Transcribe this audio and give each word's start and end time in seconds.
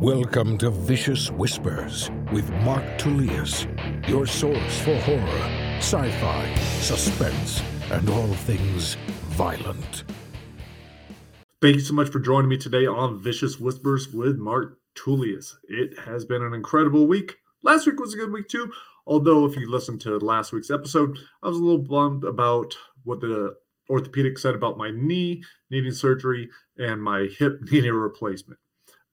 Welcome 0.00 0.58
to 0.58 0.68
Vicious 0.68 1.30
Whispers 1.30 2.10
with 2.30 2.50
Mark 2.56 2.84
Tullius, 2.98 3.66
your 4.06 4.26
source 4.26 4.78
for 4.80 4.94
horror, 4.96 5.50
sci 5.78 6.10
fi, 6.20 6.54
suspense, 6.80 7.62
and 7.90 8.06
all 8.10 8.34
things 8.34 8.96
violent. 9.30 10.04
Thank 11.62 11.76
you 11.76 11.80
so 11.80 11.94
much 11.94 12.10
for 12.10 12.20
joining 12.20 12.50
me 12.50 12.58
today 12.58 12.84
on 12.84 13.22
Vicious 13.22 13.58
Whispers 13.58 14.12
with 14.12 14.36
Mark 14.36 14.78
Tullius. 14.94 15.56
It 15.66 15.98
has 16.00 16.26
been 16.26 16.42
an 16.42 16.52
incredible 16.52 17.06
week. 17.06 17.38
Last 17.62 17.86
week 17.86 17.98
was 17.98 18.12
a 18.12 18.18
good 18.18 18.32
week 18.32 18.48
too, 18.48 18.70
although 19.06 19.46
if 19.46 19.56
you 19.56 19.70
listened 19.70 20.02
to 20.02 20.18
last 20.18 20.52
week's 20.52 20.70
episode, 20.70 21.18
I 21.42 21.48
was 21.48 21.56
a 21.56 21.62
little 21.62 21.78
bummed 21.78 22.24
about 22.24 22.76
what 23.04 23.20
the 23.20 23.54
orthopedic 23.88 24.38
said 24.38 24.54
about 24.54 24.76
my 24.76 24.90
knee 24.90 25.42
needing 25.70 25.92
surgery 25.92 26.50
and 26.76 27.02
my 27.02 27.30
hip 27.38 27.60
needing 27.72 27.88
a 27.88 27.94
replacement. 27.94 28.60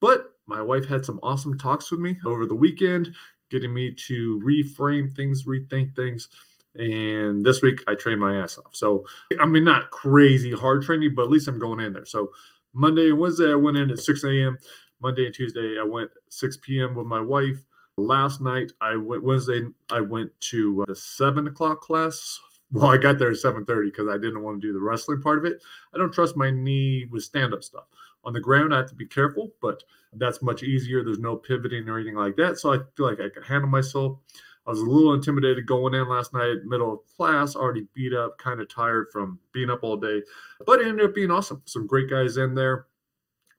But 0.01 0.32
my 0.47 0.61
wife 0.61 0.87
had 0.87 1.05
some 1.05 1.19
awesome 1.23 1.57
talks 1.57 1.91
with 1.91 1.99
me 1.99 2.17
over 2.25 2.45
the 2.45 2.55
weekend, 2.55 3.13
getting 3.49 3.73
me 3.73 3.93
to 4.07 4.41
reframe 4.45 5.13
things, 5.15 5.45
rethink 5.45 5.95
things. 5.95 6.29
And 6.75 7.45
this 7.45 7.61
week 7.61 7.83
I 7.87 7.95
trained 7.95 8.19
my 8.19 8.37
ass 8.37 8.57
off. 8.57 8.75
So, 8.75 9.05
I 9.39 9.45
mean, 9.45 9.63
not 9.63 9.91
crazy 9.91 10.51
hard 10.51 10.83
training, 10.83 11.13
but 11.15 11.23
at 11.23 11.29
least 11.29 11.47
I'm 11.47 11.59
going 11.59 11.79
in 11.79 11.93
there. 11.93 12.05
So, 12.05 12.31
Monday 12.73 13.09
and 13.09 13.19
Wednesday, 13.19 13.51
I 13.51 13.55
went 13.55 13.77
in 13.77 13.91
at 13.91 13.99
6 13.99 14.23
a.m. 14.23 14.57
Monday 15.03 15.25
and 15.25 15.35
Tuesday, 15.35 15.77
I 15.79 15.83
went 15.83 16.09
6 16.29 16.57
p.m. 16.57 16.95
with 16.95 17.05
my 17.05 17.19
wife. 17.19 17.61
Last 17.97 18.41
night, 18.41 18.71
I 18.81 18.95
went 18.95 19.23
Wednesday. 19.23 19.61
I 19.91 19.99
went 19.99 20.31
to 20.49 20.81
uh, 20.81 20.85
the 20.87 20.95
seven 20.95 21.45
o'clock 21.45 21.81
class. 21.81 22.39
Well, 22.71 22.87
I 22.87 22.97
got 22.97 23.19
there 23.19 23.29
at 23.29 23.37
7:30 23.37 23.91
because 23.91 24.07
I 24.07 24.17
didn't 24.17 24.41
want 24.41 24.59
to 24.59 24.67
do 24.67 24.73
the 24.73 24.79
wrestling 24.79 25.21
part 25.21 25.37
of 25.37 25.45
it. 25.45 25.61
I 25.93 25.99
don't 25.99 26.11
trust 26.11 26.35
my 26.35 26.49
knee 26.49 27.05
with 27.11 27.21
stand-up 27.21 27.63
stuff. 27.63 27.83
On 28.23 28.33
the 28.33 28.39
ground, 28.39 28.73
I 28.73 28.77
have 28.77 28.89
to 28.89 28.95
be 28.95 29.05
careful, 29.05 29.51
but 29.61 29.83
that's 30.13 30.41
much 30.41 30.63
easier. 30.63 31.03
There's 31.03 31.19
no 31.19 31.35
pivoting 31.35 31.89
or 31.89 31.97
anything 31.97 32.15
like 32.15 32.35
that. 32.37 32.57
So 32.57 32.73
I 32.73 32.79
feel 32.95 33.07
like 33.07 33.19
I 33.19 33.29
can 33.29 33.43
handle 33.43 33.69
myself. 33.69 34.17
I 34.65 34.69
was 34.69 34.79
a 34.79 34.85
little 34.85 35.13
intimidated 35.13 35.65
going 35.65 35.93
in 35.93 36.07
last 36.07 36.33
night, 36.33 36.63
middle 36.63 36.93
of 36.93 36.99
class, 37.17 37.55
already 37.55 37.85
beat 37.93 38.13
up, 38.13 38.37
kind 38.37 38.61
of 38.61 38.69
tired 38.69 39.07
from 39.11 39.39
being 39.51 39.69
up 39.69 39.83
all 39.83 39.97
day, 39.97 40.21
but 40.65 40.79
it 40.79 40.87
ended 40.87 41.05
up 41.05 41.15
being 41.15 41.31
awesome. 41.31 41.61
Some 41.65 41.85
great 41.85 42.09
guys 42.09 42.37
in 42.37 42.55
there, 42.55 42.85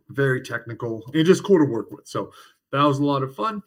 very 0.08 0.40
technical, 0.40 1.02
and 1.12 1.26
just 1.26 1.44
cool 1.44 1.58
to 1.58 1.70
work 1.70 1.90
with. 1.90 2.06
So 2.08 2.32
that 2.72 2.82
was 2.84 3.00
a 3.00 3.04
lot 3.04 3.22
of 3.22 3.34
fun. 3.34 3.62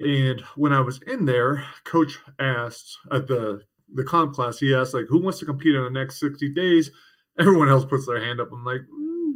And 0.00 0.40
when 0.56 0.72
I 0.72 0.80
was 0.80 1.00
in 1.06 1.24
there, 1.24 1.64
coach 1.84 2.18
asked 2.40 2.98
at 3.12 3.28
the 3.28 3.62
the 3.94 4.04
comp 4.04 4.34
class, 4.34 4.58
he 4.58 4.74
asked 4.74 4.94
like, 4.94 5.06
"Who 5.08 5.22
wants 5.22 5.38
to 5.40 5.44
compete 5.44 5.74
in 5.74 5.84
the 5.84 5.90
next 5.90 6.18
60 6.18 6.48
days?" 6.48 6.90
Everyone 7.38 7.68
else 7.68 7.84
puts 7.84 8.06
their 8.06 8.20
hand 8.20 8.40
up. 8.40 8.50
I'm 8.52 8.64
like, 8.64 8.82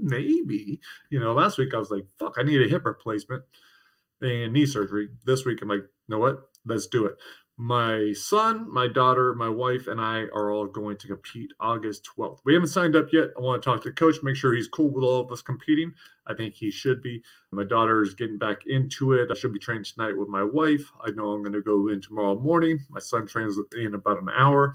maybe. 0.02 0.80
You 1.10 1.20
know, 1.20 1.32
last 1.32 1.58
week 1.58 1.74
I 1.74 1.78
was 1.78 1.90
like, 1.90 2.06
fuck, 2.18 2.34
I 2.38 2.42
need 2.42 2.62
a 2.62 2.68
hip 2.68 2.84
replacement 2.84 3.42
and 4.20 4.52
knee 4.52 4.66
surgery. 4.66 5.08
This 5.24 5.44
week 5.44 5.60
I'm 5.62 5.68
like, 5.68 5.80
you 5.80 5.88
know 6.08 6.18
what? 6.18 6.48
Let's 6.64 6.86
do 6.86 7.06
it. 7.06 7.16
My 7.58 8.12
son, 8.12 8.70
my 8.70 8.86
daughter, 8.86 9.34
my 9.34 9.48
wife, 9.48 9.86
and 9.86 9.98
I 9.98 10.24
are 10.34 10.50
all 10.50 10.66
going 10.66 10.98
to 10.98 11.06
compete 11.06 11.52
August 11.58 12.06
12th. 12.14 12.40
We 12.44 12.52
haven't 12.52 12.68
signed 12.68 12.96
up 12.96 13.10
yet. 13.14 13.30
I 13.34 13.40
want 13.40 13.62
to 13.62 13.66
talk 13.66 13.82
to 13.82 13.88
the 13.88 13.94
coach, 13.94 14.16
make 14.22 14.36
sure 14.36 14.52
he's 14.52 14.68
cool 14.68 14.90
with 14.90 15.02
all 15.02 15.22
of 15.22 15.32
us 15.32 15.40
competing. 15.40 15.94
I 16.26 16.34
think 16.34 16.52
he 16.52 16.70
should 16.70 17.00
be. 17.00 17.22
My 17.52 17.64
daughter 17.64 18.02
is 18.02 18.14
getting 18.14 18.36
back 18.36 18.66
into 18.66 19.14
it. 19.14 19.30
I 19.30 19.34
should 19.34 19.54
be 19.54 19.58
training 19.58 19.84
tonight 19.84 20.18
with 20.18 20.28
my 20.28 20.42
wife. 20.42 20.92
I 21.02 21.12
know 21.12 21.30
I'm 21.30 21.42
going 21.42 21.54
to 21.54 21.62
go 21.62 21.88
in 21.88 22.02
tomorrow 22.02 22.38
morning. 22.38 22.78
My 22.90 23.00
son 23.00 23.26
trains 23.26 23.58
in 23.74 23.94
about 23.94 24.20
an 24.20 24.28
hour. 24.36 24.74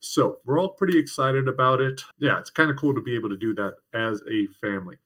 So 0.00 0.40
we're 0.44 0.60
all 0.60 0.68
pretty 0.68 0.98
excited 0.98 1.48
about 1.48 1.80
it. 1.80 2.02
Yeah, 2.18 2.38
it's 2.38 2.50
kind 2.50 2.70
of 2.70 2.76
cool 2.76 2.94
to 2.94 3.00
be 3.00 3.14
able 3.14 3.30
to 3.30 3.38
do 3.38 3.54
that 3.54 3.76
as 3.94 4.22
a 4.30 4.46
family. 4.60 4.96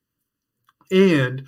And 0.90 1.46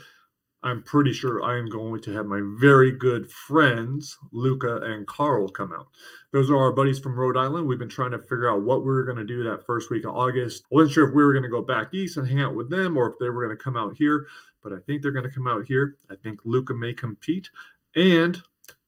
I'm 0.64 0.82
pretty 0.82 1.12
sure 1.12 1.42
I 1.42 1.58
am 1.58 1.68
going 1.68 2.00
to 2.00 2.12
have 2.14 2.24
my 2.24 2.40
very 2.58 2.90
good 2.90 3.30
friends, 3.30 4.16
Luka 4.32 4.78
and 4.78 5.06
Karl, 5.06 5.46
come 5.46 5.74
out. 5.74 5.88
Those 6.32 6.50
are 6.50 6.56
our 6.56 6.72
buddies 6.72 6.98
from 6.98 7.20
Rhode 7.20 7.36
Island. 7.36 7.66
We've 7.66 7.78
been 7.78 7.90
trying 7.90 8.12
to 8.12 8.18
figure 8.18 8.50
out 8.50 8.62
what 8.62 8.80
we 8.80 8.86
were 8.86 9.04
going 9.04 9.18
to 9.18 9.24
do 9.24 9.44
that 9.44 9.66
first 9.66 9.90
week 9.90 10.06
of 10.06 10.16
August. 10.16 10.64
I 10.64 10.74
wasn't 10.74 10.92
sure 10.94 11.06
if 11.06 11.14
we 11.14 11.22
were 11.22 11.34
going 11.34 11.42
to 11.42 11.50
go 11.50 11.60
back 11.60 11.92
east 11.92 12.16
and 12.16 12.26
hang 12.26 12.40
out 12.40 12.54
with 12.54 12.70
them 12.70 12.96
or 12.96 13.10
if 13.10 13.18
they 13.20 13.28
were 13.28 13.44
going 13.44 13.54
to 13.54 13.62
come 13.62 13.76
out 13.76 13.94
here, 13.98 14.26
but 14.62 14.72
I 14.72 14.78
think 14.86 15.02
they're 15.02 15.12
going 15.12 15.28
to 15.28 15.34
come 15.34 15.46
out 15.46 15.66
here. 15.66 15.96
I 16.10 16.14
think 16.16 16.40
Luka 16.44 16.72
may 16.72 16.94
compete. 16.94 17.50
And 17.94 18.42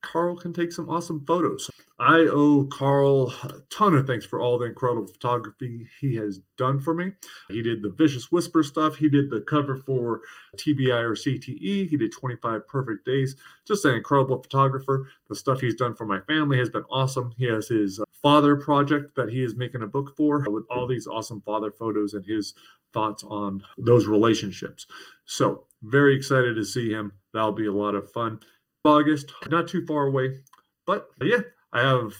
Karl 0.06 0.36
can 0.36 0.52
take 0.52 0.70
some 0.70 0.88
awesome 0.88 1.24
photos. 1.26 1.68
I 1.98 2.28
owe 2.30 2.64
Karl 2.66 3.32
a 3.42 3.60
ton 3.70 3.94
of 3.94 4.06
thanks 4.06 4.24
for 4.24 4.40
all 4.40 4.56
the 4.56 4.66
incredible 4.66 5.06
photography 5.08 5.88
he 6.00 6.14
has 6.16 6.40
done 6.56 6.78
for 6.78 6.94
me. 6.94 7.12
He 7.48 7.60
did 7.60 7.82
the 7.82 7.90
Vicious 7.90 8.30
Whisper 8.30 8.62
stuff. 8.62 8.96
He 8.96 9.08
did 9.08 9.30
the 9.30 9.40
cover 9.40 9.76
for 9.78 10.20
TBI 10.58 11.02
or 11.02 11.14
CTE. 11.14 11.88
He 11.88 11.96
did 11.96 12.12
25 12.12 12.68
Perfect 12.68 13.04
Days. 13.04 13.34
Just 13.66 13.84
an 13.84 13.94
incredible 13.94 14.40
photographer. 14.40 15.08
The 15.28 15.34
stuff 15.34 15.60
he's 15.60 15.74
done 15.74 15.96
for 15.96 16.06
my 16.06 16.20
family 16.20 16.58
has 16.58 16.70
been 16.70 16.84
awesome. 16.88 17.32
He 17.36 17.46
has 17.46 17.66
his 17.66 17.98
uh, 17.98 18.04
father 18.22 18.54
project 18.54 19.16
that 19.16 19.30
he 19.30 19.42
is 19.42 19.56
making 19.56 19.82
a 19.82 19.88
book 19.88 20.14
for 20.16 20.44
with 20.48 20.64
all 20.70 20.86
these 20.86 21.08
awesome 21.08 21.40
father 21.40 21.72
photos 21.72 22.14
and 22.14 22.24
his 22.24 22.54
thoughts 22.92 23.24
on 23.24 23.62
those 23.76 24.06
relationships. 24.06 24.86
So, 25.24 25.64
very 25.82 26.16
excited 26.16 26.54
to 26.54 26.64
see 26.64 26.90
him. 26.90 27.12
That'll 27.32 27.52
be 27.52 27.66
a 27.66 27.72
lot 27.72 27.94
of 27.94 28.10
fun. 28.12 28.40
August, 28.86 29.32
not 29.48 29.68
too 29.68 29.84
far 29.86 30.06
away. 30.06 30.38
But 30.86 31.08
yeah, 31.20 31.40
I 31.72 31.80
have 31.80 32.14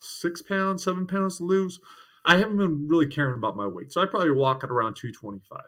six 0.00 0.42
pounds, 0.42 0.84
seven 0.84 1.06
pounds 1.06 1.38
to 1.38 1.44
lose. 1.44 1.80
I 2.24 2.36
haven't 2.36 2.56
been 2.56 2.88
really 2.88 3.06
caring 3.06 3.36
about 3.36 3.56
my 3.56 3.66
weight. 3.66 3.92
So 3.92 4.00
I 4.00 4.06
probably 4.06 4.30
walk 4.30 4.64
at 4.64 4.70
around 4.70 4.94
225. 4.94 5.60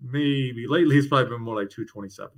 Maybe 0.00 0.66
lately 0.68 0.98
it's 0.98 1.06
probably 1.06 1.30
been 1.30 1.42
more 1.42 1.56
like 1.56 1.70
227. 1.70 2.30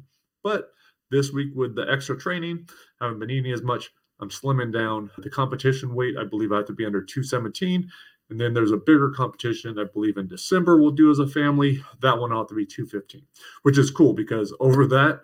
But 0.44 0.70
this 1.10 1.32
week 1.32 1.48
with 1.54 1.74
the 1.74 1.90
extra 1.90 2.16
training, 2.16 2.68
I 3.00 3.06
haven't 3.06 3.20
been 3.20 3.30
eating 3.30 3.52
as 3.52 3.62
much. 3.62 3.90
I'm 4.20 4.30
slimming 4.30 4.72
down. 4.72 5.10
The 5.18 5.30
competition 5.30 5.94
weight, 5.94 6.16
I 6.16 6.24
believe 6.24 6.52
I 6.52 6.58
have 6.58 6.66
to 6.66 6.72
be 6.72 6.84
under 6.84 7.02
217. 7.02 7.88
And 8.30 8.40
then 8.40 8.52
there's 8.52 8.72
a 8.72 8.76
bigger 8.76 9.10
competition, 9.10 9.78
I 9.78 9.84
believe 9.84 10.18
in 10.18 10.28
December 10.28 10.80
we'll 10.80 10.90
do 10.90 11.10
as 11.10 11.18
a 11.18 11.26
family. 11.26 11.82
That 12.00 12.18
one 12.18 12.32
ought 12.32 12.48
to 12.48 12.54
be 12.54 12.66
215, 12.66 13.22
which 13.62 13.78
is 13.78 13.90
cool 13.90 14.12
because 14.12 14.54
over 14.60 14.86
that, 14.88 15.20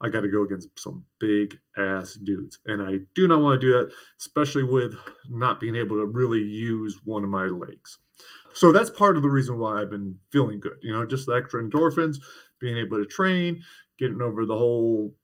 I 0.00 0.08
got 0.08 0.20
to 0.20 0.28
go 0.28 0.42
against 0.42 0.68
some 0.78 1.04
big 1.18 1.58
ass 1.76 2.14
dudes. 2.14 2.58
And 2.66 2.82
I 2.82 3.00
do 3.14 3.26
not 3.26 3.40
want 3.40 3.60
to 3.60 3.66
do 3.66 3.72
that, 3.72 3.92
especially 4.18 4.62
with 4.62 4.94
not 5.28 5.60
being 5.60 5.76
able 5.76 5.96
to 5.96 6.06
really 6.06 6.42
use 6.42 7.00
one 7.04 7.24
of 7.24 7.30
my 7.30 7.46
legs. 7.46 7.98
So 8.52 8.72
that's 8.72 8.90
part 8.90 9.16
of 9.16 9.22
the 9.22 9.28
reason 9.28 9.58
why 9.58 9.80
I've 9.80 9.90
been 9.90 10.16
feeling 10.30 10.60
good. 10.60 10.78
You 10.82 10.92
know, 10.92 11.04
just 11.06 11.26
the 11.26 11.34
extra 11.34 11.62
endorphins, 11.62 12.16
being 12.60 12.76
able 12.76 12.98
to 12.98 13.06
train, 13.06 13.62
getting 13.98 14.22
over 14.22 14.46
the 14.46 14.56
whole 14.56 15.14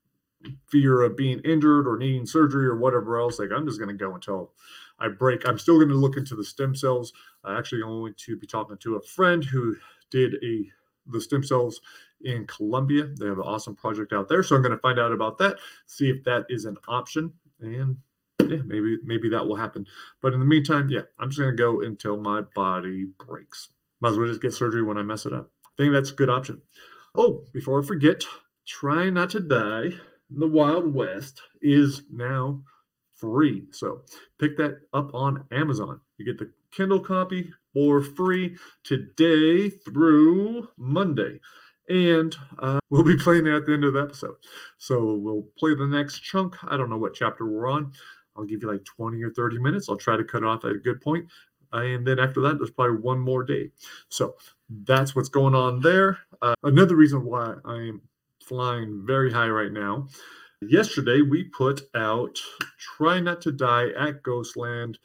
fear 0.69 1.01
of 1.01 1.17
being 1.17 1.39
injured 1.39 1.87
or 1.87 1.97
needing 1.97 2.25
surgery 2.25 2.65
or 2.65 2.77
whatever 2.77 3.19
else. 3.19 3.39
Like, 3.39 3.49
I'm 3.55 3.65
just 3.65 3.79
going 3.79 3.95
to 3.95 4.03
go 4.03 4.13
until 4.13 4.51
I 4.99 5.07
break. 5.07 5.47
I'm 5.47 5.57
still 5.57 5.77
going 5.77 5.89
to 5.89 5.95
look 5.95 6.17
into 6.17 6.35
the 6.35 6.43
stem 6.43 6.75
cells. 6.75 7.11
I 7.43 7.57
actually 7.57 7.81
going 7.81 8.13
to 8.17 8.37
be 8.37 8.47
talking 8.47 8.77
to 8.77 8.95
a 8.95 9.01
friend 9.01 9.43
who 9.43 9.75
did 10.11 10.35
a 10.43 10.69
the 11.07 11.21
stem 11.21 11.43
cells 11.43 11.81
in 12.23 12.47
Colombia. 12.47 13.07
They 13.19 13.25
have 13.25 13.37
an 13.37 13.43
awesome 13.43 13.75
project 13.75 14.13
out 14.13 14.29
there. 14.29 14.43
So 14.43 14.55
I'm 14.55 14.61
going 14.61 14.71
to 14.71 14.79
find 14.79 14.99
out 14.99 15.11
about 15.11 15.37
that, 15.39 15.57
see 15.85 16.09
if 16.09 16.23
that 16.23 16.45
is 16.49 16.65
an 16.65 16.77
option. 16.87 17.33
And 17.59 17.97
yeah, 18.49 18.61
maybe 18.65 18.97
maybe 19.03 19.29
that 19.29 19.47
will 19.47 19.55
happen. 19.55 19.85
But 20.21 20.33
in 20.33 20.39
the 20.39 20.45
meantime, 20.45 20.89
yeah, 20.89 21.01
I'm 21.19 21.29
just 21.29 21.39
gonna 21.39 21.55
go 21.55 21.81
until 21.81 22.17
my 22.17 22.41
body 22.53 23.07
breaks. 23.25 23.69
Might 24.01 24.11
as 24.11 24.17
well 24.17 24.27
just 24.27 24.41
get 24.41 24.53
surgery 24.53 24.83
when 24.83 24.97
I 24.97 25.03
mess 25.03 25.25
it 25.25 25.33
up. 25.33 25.49
I 25.65 25.69
think 25.77 25.93
that's 25.93 26.11
a 26.11 26.15
good 26.15 26.29
option. 26.29 26.61
Oh, 27.15 27.45
before 27.53 27.81
I 27.81 27.85
forget, 27.85 28.23
try 28.65 29.09
not 29.09 29.29
to 29.31 29.39
die. 29.39 29.91
The 30.29 30.47
Wild 30.47 30.93
West 30.93 31.41
is 31.61 32.03
now 32.11 32.61
free. 33.15 33.63
So 33.71 34.01
pick 34.39 34.57
that 34.57 34.81
up 34.93 35.13
on 35.13 35.45
Amazon. 35.51 36.01
You 36.17 36.25
get 36.25 36.37
the 36.37 36.51
Kindle 36.71 36.99
copy 36.99 37.51
for 37.73 38.01
free 38.01 38.57
today 38.83 39.69
through 39.69 40.69
Monday. 40.77 41.39
And 41.89 42.35
uh, 42.59 42.79
we'll 42.89 43.03
be 43.03 43.17
playing 43.17 43.47
it 43.47 43.53
at 43.53 43.65
the 43.65 43.73
end 43.73 43.83
of 43.83 43.93
the 43.93 44.01
episode. 44.01 44.35
So 44.77 45.15
we'll 45.15 45.47
play 45.57 45.75
the 45.75 45.87
next 45.87 46.21
chunk. 46.21 46.55
I 46.63 46.77
don't 46.77 46.89
know 46.89 46.97
what 46.97 47.13
chapter 47.13 47.45
we're 47.45 47.69
on. 47.69 47.91
I'll 48.35 48.45
give 48.45 48.61
you 48.61 48.71
like 48.71 48.83
20 48.83 49.21
or 49.23 49.31
30 49.31 49.59
minutes. 49.59 49.87
I'll 49.89 49.97
try 49.97 50.17
to 50.17 50.23
cut 50.23 50.43
off 50.43 50.65
at 50.65 50.71
a 50.71 50.79
good 50.79 51.01
point. 51.01 51.25
And 51.71 52.05
then 52.05 52.19
after 52.19 52.41
that, 52.41 52.57
there's 52.57 52.71
probably 52.71 52.97
one 52.97 53.19
more 53.19 53.43
day. 53.43 53.71
So 54.09 54.35
that's 54.69 55.15
what's 55.15 55.29
going 55.29 55.55
on 55.55 55.81
there. 55.81 56.19
Uh, 56.41 56.55
another 56.63 56.95
reason 56.95 57.25
why 57.25 57.55
I'm 57.65 58.01
flying 58.43 59.03
very 59.05 59.31
high 59.31 59.47
right 59.47 59.71
now. 59.71 60.07
Yesterday, 60.61 61.21
we 61.21 61.45
put 61.45 61.81
out 61.95 62.39
Try 62.79 63.19
Not 63.19 63.41
to 63.41 63.51
Die 63.51 63.89
at 63.97 64.23
Ghostland 64.23 64.97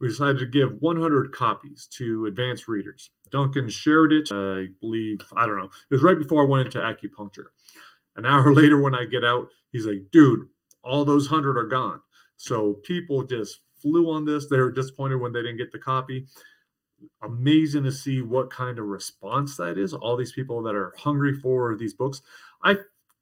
we 0.00 0.08
decided 0.08 0.38
to 0.38 0.46
give 0.46 0.80
100 0.80 1.32
copies 1.32 1.88
to 1.96 2.26
advanced 2.26 2.68
readers. 2.68 3.10
Duncan 3.30 3.68
shared 3.68 4.12
it, 4.12 4.28
I 4.32 4.68
believe, 4.80 5.20
I 5.36 5.46
don't 5.46 5.58
know. 5.58 5.70
It 5.90 5.94
was 5.94 6.02
right 6.02 6.18
before 6.18 6.42
I 6.42 6.46
went 6.46 6.66
into 6.66 6.78
acupuncture. 6.78 7.46
An 8.16 8.26
hour 8.26 8.52
later, 8.54 8.80
when 8.80 8.94
I 8.94 9.04
get 9.04 9.24
out, 9.24 9.48
he's 9.72 9.86
like, 9.86 10.10
dude, 10.12 10.48
all 10.82 11.04
those 11.04 11.30
100 11.30 11.56
are 11.56 11.68
gone. 11.68 12.00
So 12.36 12.74
people 12.84 13.22
just 13.24 13.60
flew 13.80 14.10
on 14.10 14.24
this. 14.24 14.48
They 14.48 14.58
were 14.58 14.72
disappointed 14.72 15.20
when 15.20 15.32
they 15.32 15.42
didn't 15.42 15.58
get 15.58 15.72
the 15.72 15.78
copy. 15.78 16.26
Amazing 17.22 17.84
to 17.84 17.92
see 17.92 18.20
what 18.20 18.50
kind 18.50 18.78
of 18.78 18.86
response 18.86 19.56
that 19.56 19.78
is. 19.78 19.94
All 19.94 20.16
these 20.16 20.32
people 20.32 20.62
that 20.62 20.74
are 20.74 20.92
hungry 20.98 21.34
for 21.34 21.76
these 21.76 21.94
books. 21.94 22.22
I 22.62 22.76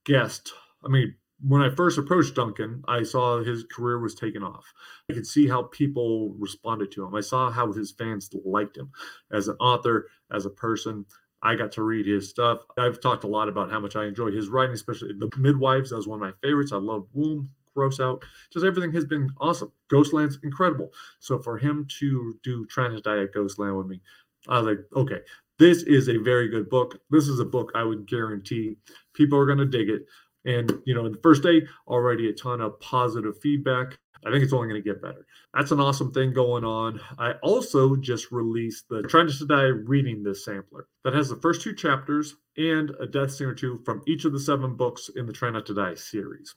guessed, 0.04 0.52
I 0.84 0.88
mean, 0.88 1.14
when 1.40 1.62
I 1.62 1.70
first 1.70 1.98
approached 1.98 2.34
Duncan, 2.34 2.82
I 2.88 3.02
saw 3.02 3.42
his 3.42 3.64
career 3.64 3.98
was 4.00 4.14
taking 4.14 4.42
off. 4.42 4.72
I 5.10 5.14
could 5.14 5.26
see 5.26 5.46
how 5.46 5.64
people 5.64 6.34
responded 6.38 6.90
to 6.92 7.04
him. 7.04 7.14
I 7.14 7.20
saw 7.20 7.50
how 7.50 7.72
his 7.72 7.92
fans 7.92 8.30
liked 8.44 8.76
him 8.76 8.90
as 9.32 9.48
an 9.48 9.56
author, 9.60 10.08
as 10.32 10.46
a 10.46 10.50
person. 10.50 11.06
I 11.42 11.54
got 11.54 11.70
to 11.72 11.84
read 11.84 12.06
his 12.06 12.28
stuff. 12.28 12.60
I've 12.76 13.00
talked 13.00 13.22
a 13.22 13.28
lot 13.28 13.48
about 13.48 13.70
how 13.70 13.78
much 13.78 13.94
I 13.94 14.06
enjoy 14.06 14.32
his 14.32 14.48
writing, 14.48 14.74
especially 14.74 15.12
the 15.16 15.30
Midwives. 15.38 15.90
That 15.90 15.96
was 15.96 16.08
one 16.08 16.20
of 16.20 16.28
my 16.28 16.32
favorites. 16.42 16.72
I 16.72 16.78
love 16.78 17.06
Woom, 17.14 17.48
Gross 17.74 18.00
Out. 18.00 18.24
Just 18.52 18.66
everything 18.66 18.92
has 18.92 19.04
been 19.04 19.30
awesome. 19.40 19.70
Ghostland's 19.88 20.40
incredible. 20.42 20.92
So 21.20 21.38
for 21.38 21.56
him 21.56 21.86
to 22.00 22.34
do 22.42 22.66
Trying 22.66 23.00
Ghostland 23.32 23.76
with 23.76 23.86
me, 23.86 24.00
I 24.48 24.58
was 24.58 24.66
like, 24.66 24.78
okay, 24.96 25.20
this 25.58 25.82
is 25.84 26.08
a 26.08 26.16
very 26.18 26.48
good 26.48 26.68
book. 26.68 27.00
This 27.10 27.28
is 27.28 27.38
a 27.38 27.44
book 27.44 27.70
I 27.74 27.84
would 27.84 28.08
guarantee 28.08 28.76
people 29.14 29.38
are 29.38 29.46
going 29.46 29.58
to 29.58 29.66
dig 29.66 29.88
it. 29.88 30.06
And, 30.44 30.72
you 30.86 30.94
know, 30.94 31.08
the 31.08 31.18
first 31.22 31.42
day, 31.42 31.62
already 31.86 32.28
a 32.28 32.32
ton 32.32 32.60
of 32.60 32.78
positive 32.80 33.38
feedback. 33.40 33.98
I 34.26 34.30
think 34.30 34.42
it's 34.42 34.52
only 34.52 34.68
going 34.68 34.82
to 34.82 34.88
get 34.88 35.00
better. 35.00 35.26
That's 35.54 35.70
an 35.70 35.80
awesome 35.80 36.12
thing 36.12 36.32
going 36.32 36.64
on. 36.64 37.00
I 37.18 37.32
also 37.42 37.94
just 37.94 38.32
released 38.32 38.88
the 38.88 39.02
Try 39.02 39.22
Not 39.22 39.34
to 39.34 39.46
Die 39.46 39.62
reading 39.62 40.22
this 40.22 40.44
sampler 40.44 40.88
that 41.04 41.14
has 41.14 41.28
the 41.28 41.36
first 41.36 41.62
two 41.62 41.74
chapters 41.74 42.34
and 42.56 42.90
a 43.00 43.06
death 43.06 43.30
scene 43.30 43.46
or 43.46 43.54
two 43.54 43.80
from 43.84 44.02
each 44.08 44.24
of 44.24 44.32
the 44.32 44.40
seven 44.40 44.74
books 44.74 45.08
in 45.14 45.26
the 45.26 45.32
Try 45.32 45.50
Not 45.50 45.66
to 45.66 45.74
Die 45.74 45.94
series. 45.94 46.54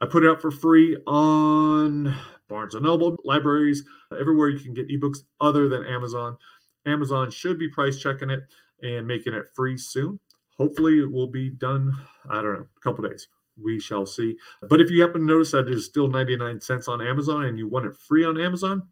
I 0.00 0.06
put 0.06 0.24
it 0.24 0.30
out 0.30 0.40
for 0.40 0.50
free 0.50 0.96
on 1.06 2.14
Barnes 2.48 2.74
and 2.74 2.84
Noble, 2.84 3.18
libraries, 3.24 3.84
everywhere 4.18 4.48
you 4.48 4.60
can 4.60 4.72
get 4.72 4.88
ebooks 4.88 5.18
other 5.40 5.68
than 5.68 5.84
Amazon. 5.84 6.38
Amazon 6.86 7.30
should 7.30 7.58
be 7.58 7.68
price 7.68 7.98
checking 7.98 8.30
it 8.30 8.40
and 8.82 9.06
making 9.06 9.34
it 9.34 9.44
free 9.54 9.76
soon. 9.76 10.18
Hopefully, 10.60 10.98
it 10.98 11.10
will 11.10 11.26
be 11.26 11.48
done, 11.48 11.90
I 12.28 12.42
don't 12.42 12.52
know, 12.52 12.66
a 12.76 12.80
couple 12.82 13.08
days. 13.08 13.28
We 13.58 13.80
shall 13.80 14.04
see. 14.04 14.36
But 14.68 14.82
if 14.82 14.90
you 14.90 15.00
happen 15.00 15.22
to 15.22 15.26
notice 15.26 15.52
that 15.52 15.68
it 15.68 15.72
is 15.72 15.86
still 15.86 16.06
99 16.06 16.60
cents 16.60 16.86
on 16.86 17.00
Amazon 17.00 17.46
and 17.46 17.58
you 17.58 17.66
want 17.66 17.86
it 17.86 17.96
free 17.96 18.26
on 18.26 18.38
Amazon, 18.38 18.82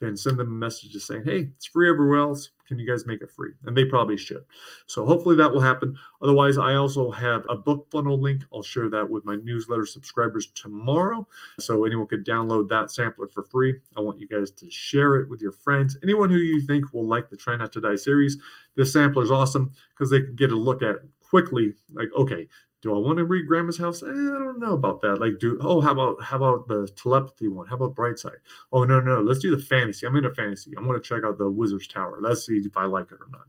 then 0.00 0.16
send 0.16 0.38
them 0.38 0.48
a 0.48 0.50
message 0.50 0.90
just 0.90 1.06
saying, 1.06 1.22
hey, 1.24 1.50
it's 1.54 1.66
free 1.66 1.88
everywhere 1.88 2.18
else. 2.18 2.50
Can 2.66 2.78
you 2.78 2.86
guys 2.86 3.06
make 3.06 3.20
it 3.20 3.30
free? 3.30 3.52
And 3.64 3.76
they 3.76 3.84
probably 3.84 4.16
should. 4.16 4.44
So 4.86 5.04
hopefully 5.04 5.36
that 5.36 5.52
will 5.52 5.60
happen. 5.60 5.96
Otherwise, 6.22 6.56
I 6.56 6.74
also 6.74 7.10
have 7.10 7.44
a 7.48 7.56
book 7.56 7.86
funnel 7.90 8.18
link. 8.18 8.42
I'll 8.52 8.62
share 8.62 8.88
that 8.90 9.08
with 9.08 9.24
my 9.24 9.36
newsletter 9.36 9.86
subscribers 9.86 10.46
tomorrow. 10.54 11.26
So 11.60 11.84
anyone 11.84 12.06
could 12.06 12.26
download 12.26 12.68
that 12.70 12.90
sampler 12.90 13.28
for 13.28 13.42
free. 13.42 13.74
I 13.96 14.00
want 14.00 14.18
you 14.18 14.28
guys 14.28 14.50
to 14.52 14.70
share 14.70 15.16
it 15.16 15.28
with 15.28 15.42
your 15.42 15.52
friends. 15.52 15.98
Anyone 16.02 16.30
who 16.30 16.36
you 16.36 16.60
think 16.60 16.92
will 16.92 17.06
like 17.06 17.28
the 17.28 17.36
Try 17.36 17.56
Not 17.56 17.72
to 17.72 17.80
Die 17.80 17.96
series. 17.96 18.38
This 18.76 18.92
sampler 18.92 19.22
is 19.22 19.30
awesome 19.30 19.72
because 19.90 20.10
they 20.10 20.22
can 20.22 20.34
get 20.34 20.52
a 20.52 20.56
look 20.56 20.82
at 20.82 20.96
quickly, 21.20 21.74
like, 21.92 22.08
okay, 22.16 22.48
do 22.84 22.94
I 22.94 22.98
want 22.98 23.16
to 23.16 23.24
read 23.24 23.48
Grandma's 23.48 23.78
House? 23.78 24.02
Eh, 24.02 24.06
I 24.06 24.10
don't 24.10 24.60
know 24.60 24.74
about 24.74 25.00
that. 25.00 25.18
Like, 25.18 25.38
do 25.40 25.58
oh, 25.62 25.80
how 25.80 25.92
about 25.92 26.22
how 26.22 26.36
about 26.36 26.68
the 26.68 26.86
telepathy 26.88 27.48
one? 27.48 27.66
How 27.66 27.76
about 27.76 27.94
Brightside? 27.94 28.36
Oh 28.72 28.84
no, 28.84 29.00
no, 29.00 29.22
let's 29.22 29.38
do 29.38 29.56
the 29.56 29.62
fantasy. 29.62 30.06
I'm 30.06 30.14
into 30.14 30.34
fantasy. 30.34 30.74
I'm 30.76 30.86
going 30.86 31.00
to 31.00 31.08
check 31.08 31.24
out 31.24 31.38
the 31.38 31.50
Wizard's 31.50 31.88
Tower. 31.88 32.18
Let's 32.20 32.44
see 32.44 32.58
if 32.58 32.76
I 32.76 32.84
like 32.84 33.10
it 33.10 33.14
or 33.22 33.28
not. 33.32 33.46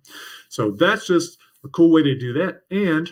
So 0.48 0.72
that's 0.72 1.06
just 1.06 1.38
a 1.66 1.68
cool 1.68 1.92
way 1.92 2.02
to 2.02 2.18
do 2.18 2.32
that. 2.32 2.62
And 2.72 3.10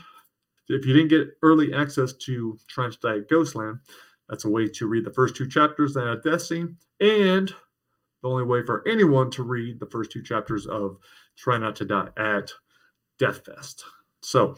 if 0.70 0.86
you 0.86 0.94
didn't 0.94 1.10
get 1.10 1.38
early 1.42 1.74
access 1.74 2.14
to 2.14 2.58
Try 2.70 2.86
Not 2.86 2.94
to 2.94 3.00
Die 3.00 3.26
Ghostland, 3.30 3.80
that's 4.30 4.46
a 4.46 4.50
way 4.50 4.70
to 4.70 4.88
read 4.88 5.04
the 5.04 5.12
first 5.12 5.36
two 5.36 5.50
chapters 5.50 5.94
that 5.96 6.08
at 6.08 6.24
Death 6.24 6.44
Scene, 6.44 6.78
and 7.02 7.54
the 8.22 8.30
only 8.30 8.46
way 8.46 8.66
for 8.66 8.88
anyone 8.88 9.30
to 9.32 9.44
read 9.44 9.78
the 9.78 9.88
first 9.88 10.10
two 10.10 10.24
chapters 10.24 10.68
of 10.68 10.96
Try 11.36 11.58
Not 11.58 11.76
to 11.76 11.86
Die 11.86 12.10
at 12.16 12.50
Dethfest. 13.20 13.84
So 14.22 14.56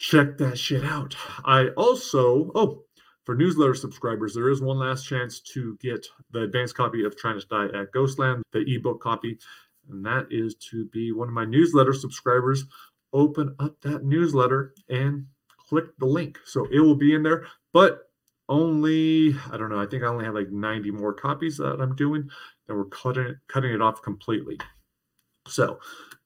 check 0.00 0.38
that 0.38 0.58
shit 0.58 0.82
out. 0.82 1.14
I 1.44 1.68
also, 1.76 2.50
oh, 2.54 2.84
for 3.24 3.34
newsletter 3.36 3.74
subscribers, 3.74 4.34
there 4.34 4.48
is 4.48 4.62
one 4.62 4.78
last 4.78 5.04
chance 5.04 5.40
to 5.52 5.76
get 5.80 6.06
the 6.32 6.42
advanced 6.42 6.74
copy 6.74 7.04
of 7.04 7.18
China's 7.18 7.44
Die 7.44 7.66
at 7.66 7.92
Ghostland, 7.92 8.42
the 8.52 8.64
ebook 8.66 9.00
copy, 9.00 9.38
and 9.88 10.04
that 10.04 10.26
is 10.30 10.54
to 10.70 10.86
be 10.86 11.12
one 11.12 11.28
of 11.28 11.34
my 11.34 11.44
newsletter 11.44 11.92
subscribers. 11.92 12.64
Open 13.12 13.54
up 13.58 13.80
that 13.82 14.02
newsletter 14.02 14.72
and 14.88 15.26
click 15.68 15.84
the 15.98 16.06
link. 16.06 16.38
So 16.44 16.66
it 16.72 16.80
will 16.80 16.94
be 16.94 17.14
in 17.14 17.22
there, 17.22 17.44
but 17.72 18.10
only 18.48 19.36
I 19.52 19.56
don't 19.58 19.68
know. 19.68 19.80
I 19.80 19.86
think 19.86 20.02
I 20.02 20.06
only 20.06 20.24
have 20.24 20.34
like 20.34 20.50
90 20.50 20.90
more 20.92 21.12
copies 21.12 21.58
that 21.58 21.80
I'm 21.80 21.94
doing, 21.94 22.28
and 22.68 22.78
we're 22.78 22.86
cutting 22.86 23.36
cutting 23.48 23.72
it 23.72 23.82
off 23.82 24.00
completely. 24.02 24.58
So 25.46 25.78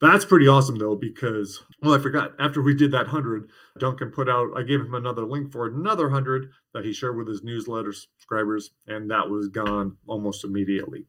that's 0.04 0.24
pretty 0.24 0.48
awesome 0.48 0.76
though, 0.76 0.96
because 0.96 1.62
well, 1.82 1.94
I 1.94 1.98
forgot 1.98 2.32
after 2.38 2.62
we 2.62 2.74
did 2.74 2.92
that 2.92 3.06
hundred, 3.06 3.50
Duncan 3.78 4.10
put 4.10 4.28
out. 4.28 4.48
I 4.56 4.62
gave 4.62 4.80
him 4.80 4.94
another 4.94 5.24
link 5.24 5.52
for 5.52 5.66
another 5.66 6.10
hundred 6.10 6.50
that 6.72 6.84
he 6.84 6.92
shared 6.92 7.16
with 7.16 7.28
his 7.28 7.42
newsletter 7.42 7.92
subscribers, 7.92 8.70
and 8.86 9.10
that 9.10 9.28
was 9.28 9.48
gone 9.48 9.96
almost 10.06 10.44
immediately. 10.44 11.06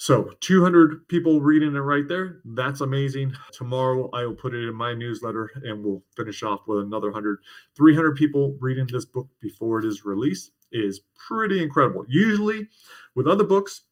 So 0.00 0.30
200 0.40 1.08
people 1.08 1.40
reading 1.40 1.74
it 1.74 1.80
right 1.80 2.06
there. 2.06 2.40
That's 2.44 2.80
amazing. 2.80 3.34
Tomorrow 3.52 4.08
I 4.12 4.24
will 4.24 4.34
put 4.34 4.54
it 4.54 4.68
in 4.68 4.74
my 4.74 4.94
newsletter 4.94 5.50
and 5.64 5.84
we'll 5.84 6.04
finish 6.16 6.44
off 6.44 6.60
with 6.68 6.84
another 6.84 7.08
100. 7.08 7.38
300 7.76 8.14
people 8.14 8.56
reading 8.60 8.86
this 8.86 9.04
book 9.04 9.28
before 9.40 9.80
it 9.80 9.84
is 9.84 10.04
released 10.04 10.52
is 10.70 11.00
pretty 11.16 11.60
incredible. 11.60 12.04
Usually 12.08 12.68
with 13.16 13.26
other 13.26 13.42
books, 13.42 13.82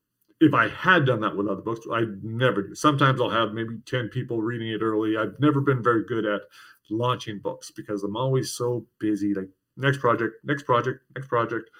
if 0.40 0.52
I 0.52 0.68
had 0.68 1.06
done 1.06 1.20
that 1.20 1.36
with 1.36 1.48
other 1.48 1.62
books, 1.62 1.86
I'd 1.92 2.22
never 2.22 2.62
do. 2.62 2.74
Sometimes 2.74 3.20
I'll 3.20 3.30
have 3.30 3.52
maybe 3.52 3.78
10 3.86 4.08
people 4.08 4.42
reading 4.42 4.68
it 4.68 4.82
early. 4.82 5.16
I've 5.16 5.38
never 5.40 5.60
been 5.60 5.82
very 5.82 6.04
good 6.04 6.26
at 6.26 6.42
launching 6.90 7.38
books 7.38 7.70
because 7.70 8.02
I'm 8.02 8.16
always 8.16 8.52
so 8.52 8.86
busy. 8.98 9.34
Like 9.34 9.48
next 9.76 9.98
project, 9.98 10.34
next 10.44 10.64
project, 10.64 11.00
next 11.14 11.28
project. 11.28 11.70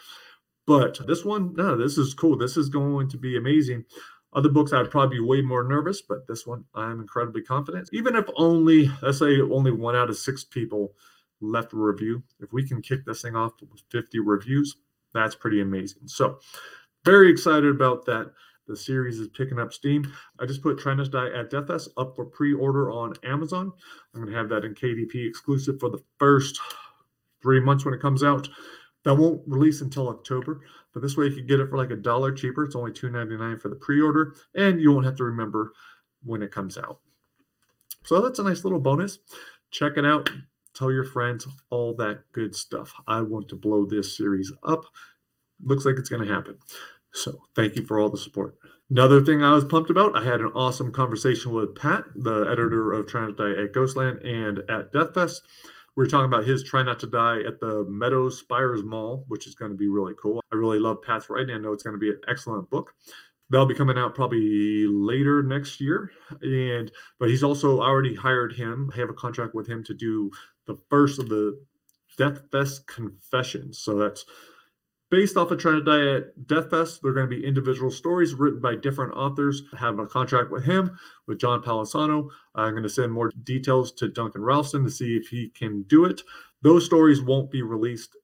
But 0.67 1.07
this 1.07 1.25
one, 1.25 1.55
no, 1.55 1.77
this 1.77 1.99
is 1.99 2.15
cool. 2.15 2.37
This 2.37 2.57
is 2.57 2.69
going 2.69 3.09
to 3.11 3.19
be 3.19 3.37
amazing. 3.37 3.85
Other 4.33 4.49
books, 4.49 4.73
I'd 4.73 4.91
probably 4.91 5.19
be 5.19 5.25
way 5.25 5.41
more 5.41 5.63
nervous, 5.63 6.03
but 6.03 6.27
this 6.27 6.47
one, 6.47 6.65
I'm 6.75 7.01
incredibly 7.01 7.43
confident. 7.43 7.89
Even 7.93 8.17
if 8.17 8.27
only, 8.37 8.91
let's 9.01 9.19
say, 9.19 9.41
only 9.41 9.71
one 9.71 9.97
out 9.97 10.11
of 10.11 10.17
six 10.17 10.45
people 10.45 10.95
left 11.41 11.73
a 11.73 11.77
review, 11.77 12.23
if 12.41 12.53
we 12.53 12.67
can 12.67 12.83
kick 12.83 13.05
this 13.07 13.23
thing 13.23 13.37
off 13.37 13.53
with 13.71 13.83
50 13.91 14.19
reviews, 14.21 14.77
that's 15.15 15.35
pretty 15.35 15.61
amazing. 15.61 16.03
So, 16.07 16.39
very 17.05 17.31
excited 17.31 17.71
about 17.71 18.05
that. 18.07 18.33
The 18.67 18.77
series 18.77 19.19
is 19.19 19.29
picking 19.29 19.59
up 19.59 19.73
steam. 19.73 20.13
I 20.41 20.47
just 20.47 20.63
put 20.63 20.79
Try 20.79 20.95
Not 20.95 21.05
to 21.05 21.11
Die 21.11 21.39
at 21.39 21.51
Dethfest 21.51 21.89
up 21.97 22.17
for 22.17 22.25
pre-order 22.25 22.91
on 22.91 23.15
Amazon. 23.23 23.73
I'm 24.15 24.21
going 24.21 24.33
to 24.33 24.39
have 24.39 24.49
that 24.49 24.65
in 24.65 24.75
KDP 24.75 25.29
exclusive 25.29 25.79
for 25.79 25.89
the 25.89 26.03
first 26.19 26.61
three 27.43 27.61
months 27.61 27.85
when 27.85 27.95
it 27.95 28.01
comes 28.01 28.25
out. 28.25 28.49
That 29.05 29.15
won't 29.15 29.43
release 29.47 29.83
until 29.83 30.09
October, 30.09 30.63
but 30.93 31.01
this 31.01 31.17
way 31.17 31.27
you 31.27 31.37
can 31.37 31.47
get 31.47 31.61
it 31.61 31.71
for 31.71 31.77
like 31.77 31.93
a 31.93 31.97
dollar 31.97 32.33
cheaper. 32.33 32.65
It's 32.65 32.75
only 32.75 32.91
$2.99 32.91 33.61
for 33.61 33.69
the 33.69 33.77
pre-order, 33.77 34.35
and 34.57 34.81
you 34.81 34.93
won't 34.93 35.07
have 35.07 35.17
to 35.17 35.25
remember 35.25 35.73
when 36.25 36.43
it 36.43 36.51
comes 36.51 36.77
out. 36.77 36.99
So 38.03 38.21
that's 38.21 38.41
a 38.41 38.43
nice 38.45 38.65
little 38.65 38.81
bonus. 38.81 39.21
Check 39.71 39.93
it 39.97 40.05
out. 40.05 40.29
Tell 40.75 40.91
your 40.91 41.05
friends 41.05 41.47
all 41.71 41.95
that 41.95 42.21
good 42.33 42.55
stuff. 42.55 42.93
I 43.07 43.23
want 43.23 43.49
to 43.49 43.57
blow 43.57 43.87
this 43.87 44.17
series 44.17 44.53
up. 44.65 44.85
Looks 45.63 45.85
like 45.85 45.97
it's 45.99 46.09
going 46.09 46.27
to 46.27 46.35
happen. 46.35 46.59
So 47.17 47.41
thank 47.55 47.77
you 47.77 47.85
for 47.85 47.99
all 47.99 48.11
the 48.11 48.19
support. 48.19 48.57
Another 48.91 49.25
thing 49.25 49.43
I 49.43 49.55
was 49.55 49.65
pumped 49.65 49.91
about, 49.91 50.17
I 50.17 50.23
had 50.23 50.41
an 50.41 50.53
awesome 50.55 50.93
conversation 50.93 51.53
with 51.53 51.75
Pat, 51.75 52.05
the 52.15 52.43
editor 52.43 52.93
of 52.93 53.07
Try 53.07 53.23
Not 53.23 53.37
to 53.37 53.55
Die 53.55 53.63
at 53.63 53.73
Ghostland 53.73 54.19
and 54.23 54.59
at 54.71 54.93
Dethfest. 54.93 55.41
We 55.97 56.05
are 56.05 56.09
talking 56.09 56.27
about 56.27 56.45
his 56.45 56.63
Try 56.63 56.83
Not 56.83 57.01
to 57.01 57.07
Die 57.07 57.41
at 57.41 57.59
the 57.59 57.87
Meadows 57.89 58.39
Spires 58.39 58.85
Mall, 58.85 59.25
which 59.29 59.47
is 59.47 59.55
going 59.55 59.71
to 59.71 59.77
be 59.77 59.89
really 59.89 60.13
cool. 60.23 60.43
I 60.53 60.57
really 60.57 60.79
love 60.79 61.03
Pat's 61.03 61.31
writing. 61.31 61.55
I 61.55 61.59
know 61.59 61.73
it's 61.73 61.83
going 61.83 61.97
to 61.97 61.99
be 61.99 62.11
an 62.11 62.21
excellent 62.29 62.69
book. 62.69 62.93
That'll 63.49 63.67
be 63.67 63.75
coming 63.75 63.97
out 63.97 64.15
probably 64.15 64.87
later 64.87 65.43
next 65.43 65.81
year. 65.81 66.11
And 66.43 66.93
but 67.19 67.31
he's 67.31 67.43
also 67.43 67.81
already 67.81 68.15
hired 68.15 68.53
him. 68.53 68.91
I 68.95 68.99
have 68.99 69.11
a 69.11 69.15
contract 69.15 69.55
with 69.55 69.67
him 69.67 69.83
to 69.85 69.95
do 69.95 70.31
the 70.67 70.77
first 70.91 71.19
of 71.19 71.29
the 71.29 71.59
Death 72.19 72.43
Fest 72.53 72.87
confessions. 72.87 73.79
So 73.79 73.97
that's 73.97 74.25
Based 75.09 75.37
off 75.37 75.53
of 75.53 75.59
at 75.65 76.37
Dethfest, 76.47 77.01
they're 77.01 77.13
going 77.13 77.31
to 77.31 77.37
be 77.37 77.47
individual 77.47 77.93
stories 77.93 78.35
written 78.35 78.61
by 78.61 78.75
different 78.75 79.15
authors. 79.15 79.63
I 79.73 79.77
have 79.77 80.01
a 80.01 80.07
contract 80.07 80.51
with 80.51 80.65
him, 80.65 80.99
with 81.29 81.39
John 81.39 81.63
Palisano. 81.63 82.31
I'm 82.57 82.73
going 82.73 82.83
to 82.83 82.89
send 82.89 83.13
more 83.13 83.31
details 83.45 83.93
to 83.93 84.09
Duncan 84.09 84.43
Ralston 84.43 84.83
to 84.83 84.91
see 84.91 85.17
if 85.17 85.29
he 85.29 85.51
can 85.51 85.83
do 85.83 86.05
it. 86.05 86.23
Those 86.63 86.85
stories 86.85 87.23
won't 87.23 87.53
be 87.53 87.63
released 87.63 88.17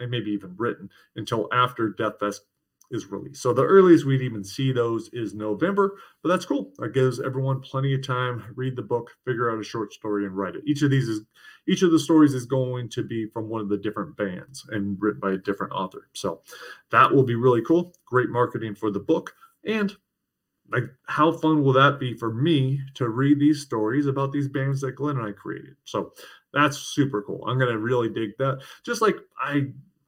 and 0.00 0.10
maybe 0.10 0.30
even 0.30 0.54
written 0.56 0.88
until 1.14 1.46
after 1.52 1.90
Dethfest 1.90 2.40
is 2.90 3.10
released. 3.10 3.42
So 3.42 3.52
the 3.52 3.64
earliest 3.64 4.04
we'd 4.04 4.22
even 4.22 4.44
see 4.44 4.72
those 4.72 5.08
is 5.12 5.34
November, 5.34 5.98
but 6.22 6.28
that's 6.28 6.44
cool. 6.44 6.72
That 6.78 6.94
gives 6.94 7.20
everyone 7.20 7.60
plenty 7.60 7.94
of 7.94 8.06
time, 8.06 8.44
read 8.56 8.76
the 8.76 8.82
book, 8.82 9.10
figure 9.24 9.50
out 9.50 9.60
a 9.60 9.64
short 9.64 9.92
story 9.92 10.26
and 10.26 10.36
write 10.36 10.56
it. 10.56 10.62
Each 10.66 10.82
of 10.82 10.90
these 10.90 11.08
is 11.08 11.22
each 11.66 11.82
of 11.82 11.90
the 11.90 11.98
stories 11.98 12.34
is 12.34 12.44
going 12.44 12.90
to 12.90 13.02
be 13.02 13.26
from 13.26 13.48
one 13.48 13.62
of 13.62 13.68
the 13.68 13.78
different 13.78 14.16
bands 14.16 14.66
and 14.70 14.96
written 15.00 15.20
by 15.20 15.32
a 15.32 15.38
different 15.38 15.72
author. 15.72 16.08
So 16.12 16.42
that 16.90 17.12
will 17.12 17.22
be 17.22 17.36
really 17.36 17.62
cool. 17.62 17.94
Great 18.04 18.28
marketing 18.28 18.74
for 18.74 18.90
the 18.90 19.00
book 19.00 19.34
and 19.64 19.96
like 20.72 20.84
how 21.06 21.32
fun 21.32 21.62
will 21.62 21.74
that 21.74 21.98
be 22.00 22.14
for 22.14 22.32
me 22.32 22.80
to 22.94 23.08
read 23.08 23.38
these 23.38 23.62
stories 23.62 24.06
about 24.06 24.32
these 24.32 24.48
bands 24.48 24.80
that 24.80 24.92
Glenn 24.92 25.16
and 25.16 25.26
I 25.26 25.32
created? 25.32 25.76
So 25.84 26.12
That's 26.54 26.78
super 26.78 27.20
cool. 27.22 27.44
I'm 27.46 27.58
gonna 27.58 27.76
really 27.76 28.08
dig 28.08 28.38
that. 28.38 28.62
Just 28.84 29.02
like 29.02 29.16
I 29.38 29.66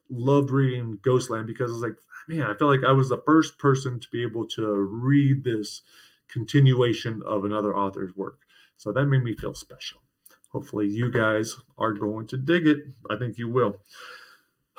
loved 0.09 0.51
reading 0.51 0.99
Ghostland 1.03 1.49
because 1.49 1.73
it's 1.73 1.81
like, 1.83 1.97
man, 2.29 2.43
I 2.43 2.55
felt 2.55 2.71
like 2.71 2.85
I 2.85 2.93
was 2.93 3.09
the 3.09 3.23
first 3.25 3.59
person 3.59 4.01
to 4.01 4.09
be 4.11 4.23
able 4.23 4.47
to 4.49 4.67
read 4.67 5.45
this 5.45 5.83
continuation 6.29 7.23
of 7.25 7.45
another 7.45 7.77
author's 7.77 8.15
work. 8.17 8.41
So 8.77 8.93
that 8.93 9.07
made 9.07 9.23
me 9.23 9.35
feel 9.35 9.55
special. 9.55 10.03
Hopefully, 10.51 10.87
you 10.87 11.11
guys 11.11 11.57
are 11.79 11.93
going 11.93 12.27
to 12.29 12.37
dig 12.37 12.67
it. 12.67 12.79
I 13.11 13.17
think 13.17 13.39
you 13.39 13.49
will. 13.49 13.77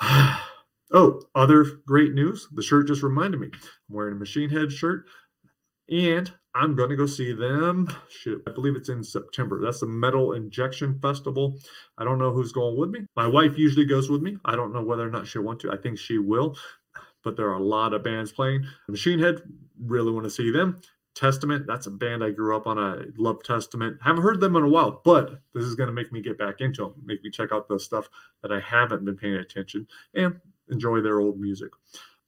oh, 0.00 1.22
other 1.34 1.64
great 1.86 2.14
news. 2.14 2.48
The 2.52 2.62
shirt 2.62 2.88
just 2.88 3.02
reminded 3.02 3.40
me. 3.40 3.48
I'm 3.52 3.94
wearing 3.94 4.14
a 4.14 4.18
Machine 4.18 4.50
Head 4.50 4.72
shirt 4.72 5.06
and 5.90 6.32
I'm 6.54 6.74
going 6.74 6.90
to 6.90 6.96
go 6.96 7.06
see 7.06 7.32
them. 7.32 7.88
Shoot, 8.08 8.42
I 8.46 8.50
believe 8.50 8.76
it's 8.76 8.88
in 8.88 9.04
September. 9.04 9.60
That's 9.62 9.80
the 9.80 9.86
Metal 9.86 10.32
Injection 10.32 10.98
Festival. 11.00 11.58
I 11.96 12.04
don't 12.04 12.18
know 12.18 12.32
who's 12.32 12.52
going 12.52 12.76
with 12.76 12.90
me. 12.90 13.00
My 13.16 13.26
wife 13.26 13.56
usually 13.56 13.86
goes 13.86 14.10
with 14.10 14.22
me. 14.22 14.38
I 14.44 14.56
don't 14.56 14.72
know 14.72 14.82
whether 14.82 15.06
or 15.06 15.10
not 15.10 15.26
she'll 15.26 15.42
want 15.42 15.60
to. 15.60 15.72
I 15.72 15.76
think 15.76 15.98
she 15.98 16.18
will, 16.18 16.56
but 17.24 17.36
there 17.36 17.48
are 17.48 17.54
a 17.54 17.62
lot 17.62 17.92
of 17.92 18.02
bands 18.02 18.32
playing. 18.32 18.64
Machine 18.88 19.18
Head, 19.18 19.42
really 19.80 20.12
want 20.12 20.24
to 20.24 20.30
see 20.30 20.50
them. 20.50 20.80
Testament, 21.14 21.66
that's 21.66 21.86
a 21.86 21.90
band 21.90 22.22
I 22.22 22.30
grew 22.30 22.56
up 22.56 22.66
on. 22.68 22.78
I 22.78 23.06
love 23.16 23.42
Testament. 23.42 23.98
Haven't 24.00 24.22
heard 24.22 24.40
them 24.40 24.54
in 24.54 24.62
a 24.62 24.68
while, 24.68 25.00
but 25.04 25.40
this 25.52 25.64
is 25.64 25.74
going 25.74 25.88
to 25.88 25.92
make 25.92 26.12
me 26.12 26.20
get 26.22 26.38
back 26.38 26.60
into 26.60 26.82
them, 26.82 26.94
make 27.04 27.24
me 27.24 27.30
check 27.30 27.50
out 27.50 27.66
the 27.66 27.80
stuff 27.80 28.08
that 28.42 28.52
I 28.52 28.60
haven't 28.60 29.04
been 29.04 29.16
paying 29.16 29.34
attention 29.34 29.88
and 30.14 30.40
enjoy 30.70 31.00
their 31.00 31.18
old 31.20 31.40
music. 31.40 31.70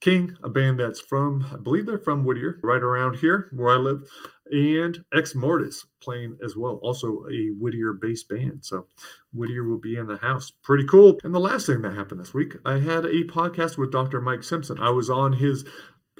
King, 0.01 0.35
a 0.43 0.49
band 0.49 0.79
that's 0.79 0.99
from, 0.99 1.45
I 1.53 1.57
believe 1.57 1.85
they're 1.85 1.99
from 1.99 2.25
Whittier, 2.25 2.59
right 2.63 2.81
around 2.81 3.17
here 3.17 3.49
where 3.53 3.73
I 3.73 3.77
live, 3.77 4.09
and 4.51 5.03
Exmortus 5.13 5.85
playing 6.01 6.37
as 6.43 6.57
well, 6.57 6.79
also 6.81 7.25
a 7.31 7.49
Whittier 7.57 7.93
based 7.93 8.27
band. 8.27 8.65
So 8.65 8.87
Whittier 9.31 9.63
will 9.63 9.77
be 9.77 9.95
in 9.95 10.07
the 10.07 10.17
house. 10.17 10.51
Pretty 10.63 10.85
cool. 10.85 11.19
And 11.23 11.33
the 11.33 11.39
last 11.39 11.67
thing 11.67 11.81
that 11.83 11.93
happened 11.93 12.19
this 12.19 12.33
week, 12.33 12.55
I 12.65 12.79
had 12.79 13.05
a 13.05 13.23
podcast 13.25 13.77
with 13.77 13.91
Dr. 13.91 14.19
Mike 14.19 14.43
Simpson. 14.43 14.79
I 14.79 14.89
was 14.89 15.09
on 15.09 15.33
his 15.33 15.63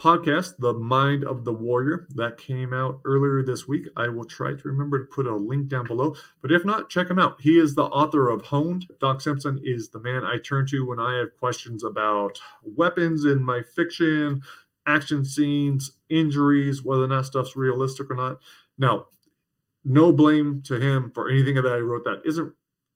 podcast, 0.01 0.57
The 0.57 0.73
Mind 0.73 1.23
of 1.23 1.45
the 1.45 1.53
Warrior, 1.53 2.07
that 2.15 2.39
came 2.39 2.73
out 2.73 3.01
earlier 3.05 3.43
this 3.43 3.67
week. 3.67 3.85
I 3.95 4.07
will 4.07 4.25
try 4.25 4.53
to 4.53 4.67
remember 4.67 4.97
to 4.97 5.05
put 5.05 5.27
a 5.27 5.35
link 5.35 5.67
down 5.67 5.85
below, 5.85 6.15
but 6.41 6.51
if 6.51 6.65
not, 6.65 6.89
check 6.89 7.07
him 7.07 7.19
out. 7.19 7.39
He 7.39 7.59
is 7.59 7.75
the 7.75 7.83
author 7.83 8.27
of 8.27 8.41
Honed. 8.41 8.87
Doc 8.99 9.21
Simpson 9.21 9.61
is 9.63 9.89
the 9.89 9.99
man 9.99 10.23
I 10.23 10.39
turn 10.39 10.65
to 10.67 10.87
when 10.87 10.99
I 10.99 11.19
have 11.19 11.37
questions 11.37 11.83
about 11.83 12.41
weapons 12.63 13.25
in 13.25 13.43
my 13.43 13.61
fiction, 13.61 14.41
action 14.87 15.23
scenes, 15.23 15.91
injuries, 16.09 16.81
whether 16.83 17.03
or 17.03 17.07
not 17.07 17.27
stuff's 17.27 17.55
realistic 17.55 18.09
or 18.09 18.15
not. 18.15 18.39
Now, 18.79 19.05
no 19.85 20.11
blame 20.11 20.63
to 20.63 20.79
him 20.79 21.11
for 21.13 21.29
anything 21.29 21.53
that 21.53 21.67
I 21.67 21.77
wrote 21.77 22.05
that 22.05 22.23
isn't 22.25 22.51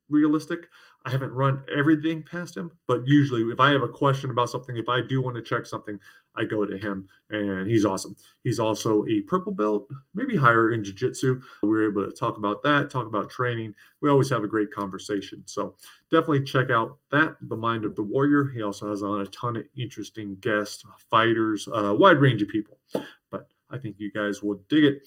realistic. 0.09 0.69
I 1.05 1.11
haven't 1.11 1.33
run 1.33 1.63
everything 1.73 2.23
past 2.23 2.57
him, 2.57 2.71
but 2.87 3.07
usually 3.07 3.43
if 3.43 3.59
I 3.59 3.69
have 3.69 3.83
a 3.83 3.87
question 3.87 4.31
about 4.31 4.49
something, 4.49 4.75
if 4.75 4.89
I 4.89 5.01
do 5.01 5.21
want 5.21 5.35
to 5.35 5.41
check 5.43 5.67
something, 5.67 5.99
I 6.35 6.45
go 6.45 6.65
to 6.65 6.77
him 6.77 7.07
and 7.29 7.69
he's 7.69 7.85
awesome. 7.85 8.15
He's 8.43 8.59
also 8.59 9.05
a 9.05 9.21
purple 9.21 9.51
belt, 9.51 9.87
maybe 10.15 10.35
higher 10.35 10.71
in 10.73 10.83
jiu-jitsu. 10.83 11.41
We 11.61 11.77
are 11.77 11.89
able 11.91 12.05
to 12.05 12.11
talk 12.11 12.37
about 12.37 12.63
that, 12.63 12.89
talk 12.89 13.05
about 13.05 13.29
training. 13.29 13.75
We 14.01 14.09
always 14.09 14.31
have 14.31 14.43
a 14.43 14.47
great 14.47 14.71
conversation. 14.71 15.43
So 15.45 15.75
definitely 16.09 16.43
check 16.43 16.71
out 16.71 16.97
that, 17.11 17.35
The 17.39 17.55
Mind 17.55 17.85
of 17.85 17.95
the 17.95 18.03
Warrior. 18.03 18.45
He 18.45 18.63
also 18.63 18.89
has 18.89 19.03
on 19.03 19.21
a 19.21 19.27
ton 19.27 19.57
of 19.57 19.65
interesting 19.77 20.37
guests, 20.41 20.83
fighters, 21.11 21.67
uh, 21.67 21.85
a 21.85 21.95
wide 21.95 22.17
range 22.17 22.41
of 22.41 22.49
people. 22.49 22.79
But 23.29 23.47
I 23.69 23.77
think 23.77 23.97
you 23.99 24.11
guys 24.11 24.41
will 24.41 24.59
dig 24.69 24.83
it. 24.85 25.03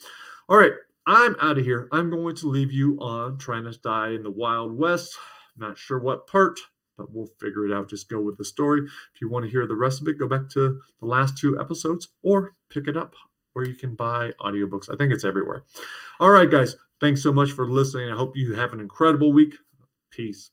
All 0.49 0.57
right, 0.57 0.73
I'm 1.07 1.35
out 1.43 1.59
of 1.59 1.65
here. 1.65 1.89
I'm 1.91 2.09
going 2.09 2.37
to 2.37 2.49
leave 2.49 2.71
you 2.71 2.97
on 3.01 3.37
Try 3.37 3.61
Not 3.61 3.73
to 3.73 3.81
Die 3.81 4.11
in 4.11 4.23
the 4.23 4.31
Wild 4.31 4.79
West. 4.79 5.15
Not 5.59 5.77
sure 5.77 5.99
what 5.99 6.27
part, 6.27 6.61
but 6.97 7.13
we'll 7.13 7.31
figure 7.41 7.67
it 7.67 7.73
out. 7.73 7.91
Just 7.91 8.09
go 8.09 8.21
with 8.21 8.39
the 8.39 8.45
story. 8.45 8.83
If 9.15 9.21
you 9.21 9.29
want 9.29 9.45
to 9.45 9.51
hear 9.51 9.67
the 9.67 9.75
rest 9.75 10.01
of 10.01 10.09
it, 10.09 10.19
go 10.19 10.29
back 10.29 10.49
to 10.51 10.81
the 11.01 11.07
last 11.07 11.37
two 11.37 11.59
episodes 11.61 12.09
or 12.23 12.55
pick 12.71 12.87
it 12.87 12.97
up 12.97 13.15
where 13.55 13.67
you 13.67 13.75
can 13.75 13.95
buy 13.97 14.33
audiobooks. 14.41 14.93
I 14.93 14.97
think 14.97 15.13
it's 15.13 15.25
everywhere. 15.25 15.65
All 16.21 16.31
right, 16.31 16.51
guys. 16.51 16.77
Thanks 17.01 17.23
so 17.23 17.33
much 17.33 17.53
for 17.53 17.69
listening. 17.69 18.11
I 18.11 18.17
hope 18.17 18.37
you 18.37 18.55
have 18.55 18.73
an 18.73 18.81
incredible 18.81 19.33
week. 19.33 19.55
Peace. 20.11 20.51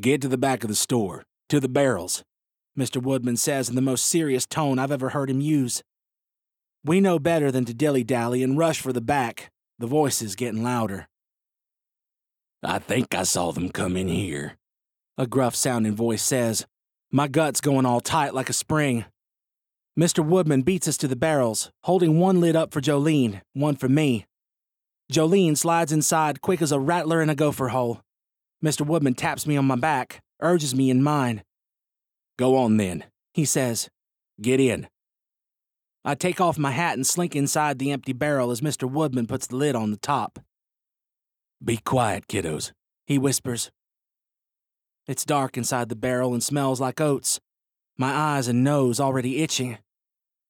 Get 0.00 0.20
to 0.22 0.28
the 0.28 0.38
back 0.38 0.64
of 0.64 0.68
the 0.68 0.74
store, 0.74 1.22
to 1.48 1.60
the 1.60 1.68
barrels. 1.68 2.24
Mr. 2.78 3.02
Woodman 3.02 3.36
says 3.36 3.68
in 3.68 3.74
the 3.74 3.82
most 3.82 4.06
serious 4.06 4.46
tone 4.46 4.78
I've 4.78 4.92
ever 4.92 5.10
heard 5.10 5.28
him 5.28 5.40
use. 5.40 5.82
We 6.84 7.00
know 7.00 7.18
better 7.18 7.50
than 7.50 7.64
to 7.66 7.74
dilly 7.74 8.02
dally 8.02 8.42
and 8.42 8.58
rush 8.58 8.80
for 8.80 8.92
the 8.92 9.00
back. 9.00 9.50
The 9.78 9.86
voice 9.86 10.22
is 10.22 10.34
getting 10.34 10.62
louder. 10.62 11.06
I 12.62 12.78
think 12.78 13.14
I 13.14 13.24
saw 13.24 13.52
them 13.52 13.70
come 13.70 13.96
in 13.96 14.08
here, 14.08 14.56
a 15.18 15.26
gruff 15.26 15.54
sounding 15.54 15.96
voice 15.96 16.22
says. 16.22 16.64
My 17.10 17.28
gut's 17.28 17.60
going 17.60 17.84
all 17.84 18.00
tight 18.00 18.34
like 18.34 18.48
a 18.48 18.54
spring. 18.54 19.04
Mr. 19.98 20.24
Woodman 20.24 20.62
beats 20.62 20.88
us 20.88 20.96
to 20.98 21.08
the 21.08 21.16
barrels, 21.16 21.70
holding 21.82 22.18
one 22.18 22.40
lid 22.40 22.56
up 22.56 22.72
for 22.72 22.80
Jolene, 22.80 23.42
one 23.52 23.76
for 23.76 23.88
me. 23.88 24.24
Jolene 25.12 25.58
slides 25.58 25.92
inside 25.92 26.40
quick 26.40 26.62
as 26.62 26.72
a 26.72 26.80
rattler 26.80 27.20
in 27.20 27.28
a 27.28 27.34
gopher 27.34 27.68
hole. 27.68 28.00
Mr. 28.64 28.86
Woodman 28.86 29.14
taps 29.14 29.46
me 29.46 29.56
on 29.56 29.66
my 29.66 29.76
back, 29.76 30.20
urges 30.40 30.74
me 30.74 30.88
in 30.88 31.02
mine. 31.02 31.42
Go 32.42 32.56
on 32.56 32.76
then, 32.76 33.04
he 33.34 33.44
says. 33.44 33.88
Get 34.40 34.58
in. 34.58 34.88
I 36.04 36.16
take 36.16 36.40
off 36.40 36.58
my 36.58 36.72
hat 36.72 36.94
and 36.94 37.06
slink 37.06 37.36
inside 37.36 37.78
the 37.78 37.92
empty 37.92 38.12
barrel 38.12 38.50
as 38.50 38.60
Mr. 38.60 38.90
Woodman 38.90 39.28
puts 39.28 39.46
the 39.46 39.54
lid 39.54 39.76
on 39.76 39.92
the 39.92 39.96
top. 39.96 40.40
Be 41.64 41.76
quiet, 41.76 42.26
kiddos, 42.26 42.72
he 43.06 43.16
whispers. 43.16 43.70
It's 45.06 45.24
dark 45.24 45.56
inside 45.56 45.88
the 45.88 45.94
barrel 45.94 46.32
and 46.32 46.42
smells 46.42 46.80
like 46.80 47.00
oats. 47.00 47.38
My 47.96 48.10
eyes 48.12 48.48
and 48.48 48.64
nose 48.64 48.98
already 48.98 49.40
itching. 49.40 49.78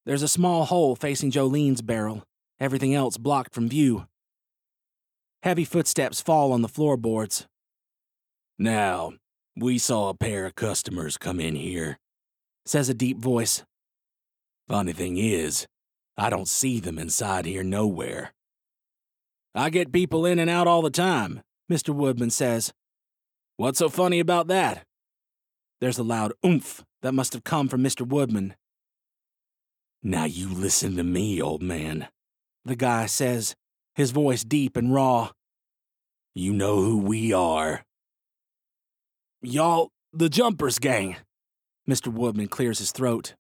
There's 0.07 0.23
a 0.23 0.29
small 0.29 0.65
hole 0.65 0.97
facing 0.97 1.31
Jolene's 1.31 1.83
barrel, 1.83 2.23
everything 2.59 2.95
else 2.95 3.19
blocked 3.19 3.53
from 3.53 3.69
view. 3.69 4.07
Heavy 5.43 5.67
footsteps 5.67 6.23
fall 6.23 6.53
on 6.53 6.63
the 6.63 6.69
floorboards. 6.69 7.47
Now, 8.59 9.13
we 9.57 9.79
saw 9.79 10.09
a 10.09 10.15
pair 10.15 10.47
of 10.47 10.55
customers 10.55 11.19
come 11.19 11.41
in 11.41 11.55
here, 11.55 11.99
says 12.65 12.89
a 12.89 12.95
deep 12.95 13.19
voice. 13.19 13.65
Funny 14.69 14.93
thing 14.93 15.19
is, 15.19 15.67
I 16.17 16.31
don't 16.31 16.49
see 16.49 16.81
them 16.81 16.99
inside 16.99 17.47
here 17.47 17.63
nowhere. 17.63 18.33
I 19.55 19.71
get 19.71 19.93
people 19.93 20.25
in 20.25 20.39
and 20.39 20.49
out 20.49 20.67
all 20.67 20.83
the 20.83 20.91
time, 20.91 21.43
Mr. 21.71 21.95
Woodman 21.95 22.31
says. 22.31 22.73
What's 23.57 23.79
so 23.79 23.89
funny 23.89 24.19
about 24.19 24.49
that? 24.49 24.85
There's 25.81 25.99
a 25.99 26.03
loud 26.03 26.33
oomph 26.45 26.83
that 27.03 27.13
must 27.13 27.33
have 27.33 27.45
come 27.45 27.69
from 27.69 27.83
Mr. 27.83 28.07
Woodman. 28.07 28.55
Now 30.03 30.25
you 30.25 30.49
listen 30.49 30.97
to 30.97 31.05
me, 31.05 31.41
old 31.41 31.63
man, 31.63 32.09
the 32.65 32.77
guy 32.77 33.07
says, 33.07 33.55
his 33.95 34.11
voice 34.11 34.43
deep 34.43 34.77
and 34.77 34.95
raw. 34.95 35.31
You 36.35 36.53
know 36.53 36.77
who 36.81 36.99
we 36.99 37.33
are. 37.33 37.85
Y'all, 39.45 39.91
the 40.13 40.29
Jumpers 40.29 40.79
gang. 40.79 41.17
Mr. 41.91 42.13
Woodman 42.13 42.47
clears 42.47 42.79
his 42.79 42.93
throat. 42.93 43.35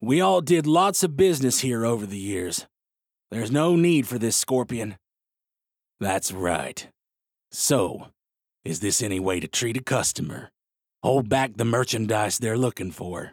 We 0.00 0.20
all 0.20 0.40
did 0.40 0.64
lots 0.64 1.02
of 1.02 1.16
business 1.16 1.58
here 1.58 1.84
over 1.84 2.06
the 2.06 2.16
years. 2.16 2.68
There's 3.32 3.50
no 3.50 3.74
need 3.74 4.06
for 4.06 4.16
this 4.16 4.36
scorpion. 4.36 4.96
That's 5.98 6.30
right. 6.30 6.86
So, 7.50 8.10
is 8.64 8.78
this 8.78 9.02
any 9.02 9.18
way 9.18 9.40
to 9.40 9.48
treat 9.48 9.76
a 9.76 9.82
customer? 9.82 10.50
Hold 11.02 11.28
back 11.28 11.56
the 11.56 11.64
merchandise 11.64 12.38
they're 12.38 12.56
looking 12.56 12.92
for. 12.92 13.32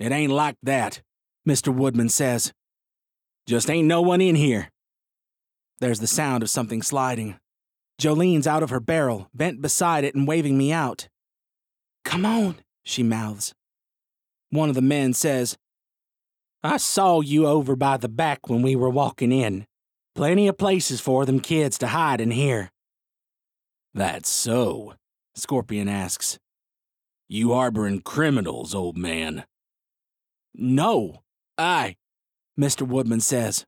It 0.00 0.10
ain't 0.10 0.32
like 0.32 0.56
that, 0.64 1.02
Mr. 1.48 1.72
Woodman 1.72 2.08
says. 2.08 2.52
Just 3.46 3.70
ain't 3.70 3.86
no 3.86 4.02
one 4.02 4.20
in 4.20 4.34
here. 4.34 4.70
There's 5.78 6.00
the 6.00 6.08
sound 6.08 6.42
of 6.42 6.50
something 6.50 6.82
sliding. 6.82 7.38
Jolene's 8.00 8.46
out 8.46 8.62
of 8.62 8.70
her 8.70 8.80
barrel, 8.80 9.28
bent 9.34 9.60
beside 9.60 10.04
it 10.04 10.14
and 10.14 10.26
waving 10.26 10.56
me 10.56 10.72
out. 10.72 11.08
Come 12.02 12.24
on, 12.24 12.56
she 12.82 13.02
mouths. 13.02 13.54
One 14.48 14.70
of 14.70 14.74
the 14.74 14.80
men 14.80 15.12
says, 15.12 15.58
I 16.64 16.78
saw 16.78 17.20
you 17.20 17.46
over 17.46 17.76
by 17.76 17.98
the 17.98 18.08
back 18.08 18.48
when 18.48 18.62
we 18.62 18.74
were 18.74 18.90
walking 18.90 19.32
in. 19.32 19.66
Plenty 20.14 20.48
of 20.48 20.56
places 20.56 21.00
for 21.00 21.26
them 21.26 21.40
kids 21.40 21.76
to 21.78 21.88
hide 21.88 22.20
in 22.20 22.30
here. 22.30 22.70
That's 23.92 24.30
so, 24.30 24.94
Scorpion 25.34 25.88
asks. 25.88 26.38
You 27.28 27.52
harboring 27.52 28.00
criminals, 28.00 28.74
old 28.74 28.96
man. 28.96 29.44
No, 30.54 31.22
I, 31.58 31.96
Mr. 32.58 32.86
Woodman 32.86 33.20
says. 33.20 33.66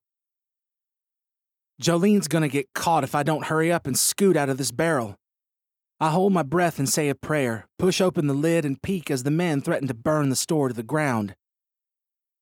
Jolene's 1.82 2.28
gonna 2.28 2.48
get 2.48 2.72
caught 2.74 3.02
if 3.02 3.12
I 3.12 3.24
don't 3.24 3.46
hurry 3.46 3.72
up 3.72 3.88
and 3.88 3.98
scoot 3.98 4.36
out 4.36 4.48
of 4.48 4.56
this 4.56 4.70
barrel. 4.70 5.16
I 5.98 6.10
hold 6.10 6.32
my 6.32 6.44
breath 6.44 6.78
and 6.78 6.88
say 6.88 7.08
a 7.08 7.14
prayer, 7.16 7.66
push 7.76 8.00
open 8.00 8.28
the 8.28 8.34
lid, 8.34 8.64
and 8.64 8.80
peek 8.80 9.10
as 9.10 9.24
the 9.24 9.32
men 9.32 9.60
threaten 9.60 9.88
to 9.88 9.94
burn 9.94 10.28
the 10.28 10.36
store 10.36 10.68
to 10.68 10.74
the 10.74 10.84
ground. 10.84 11.34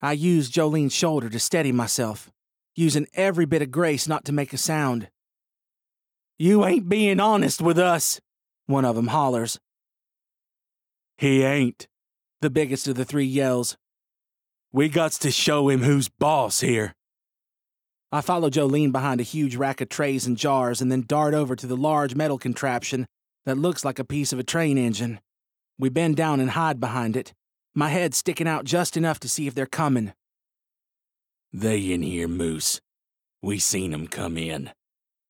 I 0.02 0.12
use 0.12 0.50
Jolene's 0.50 0.92
shoulder 0.92 1.30
to 1.30 1.38
steady 1.38 1.72
myself, 1.72 2.30
using 2.76 3.06
every 3.14 3.46
bit 3.46 3.62
of 3.62 3.70
grace 3.70 4.06
not 4.06 4.26
to 4.26 4.32
make 4.32 4.52
a 4.52 4.58
sound. 4.58 5.08
You 6.38 6.66
ain't 6.66 6.90
being 6.90 7.18
honest 7.18 7.62
with 7.62 7.78
us, 7.78 8.20
one 8.66 8.84
of 8.84 8.90
of 8.90 8.98
'em 8.98 9.08
hollers. 9.08 9.58
He 11.16 11.42
ain't, 11.42 11.88
the 12.42 12.50
biggest 12.50 12.86
of 12.88 12.96
the 12.96 13.06
three 13.06 13.24
yells. 13.24 13.78
We 14.70 14.90
gots 14.90 15.18
to 15.20 15.30
show 15.30 15.70
him 15.70 15.82
who's 15.82 16.10
boss 16.10 16.60
here. 16.60 16.94
I 18.12 18.20
follow 18.20 18.50
Jolene 18.50 18.90
behind 18.90 19.20
a 19.20 19.24
huge 19.24 19.54
rack 19.54 19.80
of 19.80 19.88
trays 19.88 20.26
and 20.26 20.36
jars 20.36 20.80
and 20.80 20.90
then 20.90 21.04
dart 21.06 21.32
over 21.32 21.54
to 21.54 21.66
the 21.66 21.76
large 21.76 22.16
metal 22.16 22.38
contraption 22.38 23.06
that 23.46 23.56
looks 23.56 23.84
like 23.84 24.00
a 24.00 24.04
piece 24.04 24.32
of 24.32 24.38
a 24.38 24.44
train 24.44 24.76
engine. 24.76 25.20
We 25.78 25.90
bend 25.90 26.16
down 26.16 26.40
and 26.40 26.50
hide 26.50 26.80
behind 26.80 27.16
it, 27.16 27.32
my 27.74 27.88
head 27.88 28.14
sticking 28.14 28.48
out 28.48 28.64
just 28.64 28.96
enough 28.96 29.20
to 29.20 29.28
see 29.28 29.46
if 29.46 29.54
they're 29.54 29.66
coming. 29.66 30.12
They 31.52 31.92
in 31.92 32.02
here, 32.02 32.28
Moose. 32.28 32.80
We 33.42 33.58
seen 33.58 33.94
'em 33.94 34.08
come 34.08 34.36
in. 34.36 34.72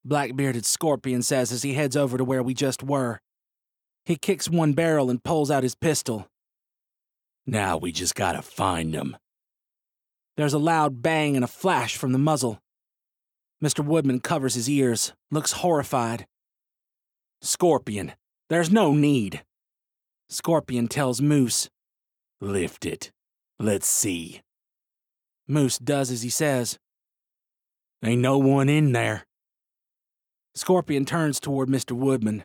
Black-bearded 0.04 0.64
Scorpion 0.64 1.22
says 1.22 1.52
as 1.52 1.62
he 1.62 1.74
heads 1.74 1.96
over 1.96 2.16
to 2.16 2.24
where 2.24 2.42
we 2.42 2.54
just 2.54 2.82
were. 2.82 3.20
He 4.06 4.16
kicks 4.16 4.48
one 4.48 4.72
barrel 4.72 5.10
and 5.10 5.22
pulls 5.22 5.50
out 5.50 5.62
his 5.62 5.74
pistol. 5.74 6.26
Now 7.46 7.76
we 7.76 7.92
just 7.92 8.14
gotta 8.14 8.40
find 8.40 8.96
'em. 8.96 9.18
There's 10.36 10.54
a 10.54 10.58
loud 10.58 11.02
bang 11.02 11.36
and 11.36 11.44
a 11.44 11.48
flash 11.48 11.96
from 11.96 12.12
the 12.12 12.18
muzzle. 12.18 12.58
Mr. 13.62 13.84
Woodman 13.84 14.20
covers 14.20 14.54
his 14.54 14.68
ears, 14.68 15.12
looks 15.30 15.52
horrified. 15.52 16.26
Scorpion, 17.42 18.12
there's 18.48 18.70
no 18.70 18.92
need. 18.92 19.42
Scorpion 20.28 20.88
tells 20.88 21.20
Moose, 21.20 21.68
Lift 22.40 22.86
it. 22.86 23.12
Let's 23.58 23.86
see. 23.86 24.40
Moose 25.46 25.78
does 25.78 26.10
as 26.10 26.22
he 26.22 26.30
says. 26.30 26.78
Ain't 28.02 28.22
no 28.22 28.38
one 28.38 28.70
in 28.70 28.92
there. 28.92 29.26
Scorpion 30.54 31.04
turns 31.04 31.38
toward 31.38 31.68
Mr. 31.68 31.92
Woodman. 31.92 32.44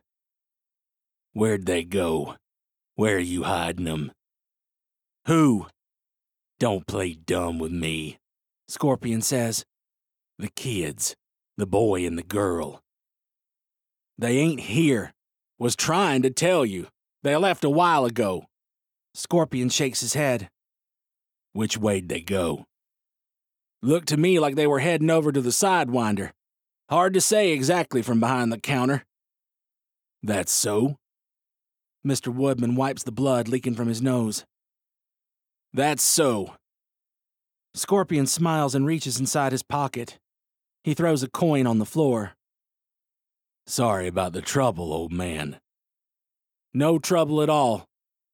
Where'd 1.32 1.66
they 1.66 1.84
go? 1.84 2.36
Where 2.96 3.16
are 3.16 3.20
you 3.20 3.44
hiding 3.44 3.86
them? 3.86 4.12
Who? 5.28 5.68
Don't 6.60 6.88
play 6.88 7.14
dumb 7.14 7.58
with 7.60 7.72
me, 7.72 8.18
Scorpion 8.68 9.22
says. 9.22 9.66
The 10.38 10.50
kids, 10.50 11.16
the 11.58 11.66
boy 11.66 12.06
and 12.06 12.18
the 12.18 12.24
girl. 12.24 12.82
They 14.18 14.38
ain't 14.38 14.62
here. 14.62 15.14
Was 15.58 15.76
trying 15.76 16.22
to 16.24 16.30
tell 16.30 16.66
you. 16.66 16.88
They 17.24 17.36
left 17.38 17.64
a 17.64 17.70
while 17.70 18.04
ago. 18.04 18.46
Scorpion 19.14 19.70
shakes 19.70 20.02
his 20.02 20.14
head. 20.14 20.50
Which 21.54 21.78
way'd 21.78 22.10
they 22.10 22.20
go? 22.20 22.66
Looked 23.82 24.10
to 24.10 24.18
me 24.18 24.40
like 24.40 24.56
they 24.56 24.68
were 24.68 24.80
heading 24.80 25.10
over 25.10 25.32
to 25.32 25.42
the 25.42 25.52
Sidewinder. 25.52 26.32
Hard 26.90 27.14
to 27.14 27.22
say 27.22 27.52
exactly 27.52 28.02
from 28.02 28.20
behind 28.20 28.52
the 28.52 28.60
counter. 28.60 29.06
That's 30.22 30.52
so? 30.52 30.98
Mr. 32.06 32.28
Woodman 32.28 32.76
wipes 32.76 33.04
the 33.04 33.12
blood 33.12 33.48
leaking 33.48 33.76
from 33.76 33.88
his 33.88 34.02
nose. 34.02 34.44
That's 35.74 36.04
so. 36.04 36.56
Scorpion 37.74 38.28
smiles 38.28 38.76
and 38.76 38.86
reaches 38.86 39.20
inside 39.20 39.52
his 39.52 39.64
pocket. 39.64 40.20
He 40.86 40.94
throws 40.94 41.24
a 41.24 41.28
coin 41.28 41.66
on 41.66 41.80
the 41.80 41.86
floor. 41.86 42.34
Sorry 43.66 44.06
about 44.06 44.34
the 44.34 44.42
trouble, 44.44 44.94
old 44.94 45.12
man. 45.12 45.60
No 46.76 47.00
trouble 47.00 47.42
at 47.42 47.50
all, 47.50 47.88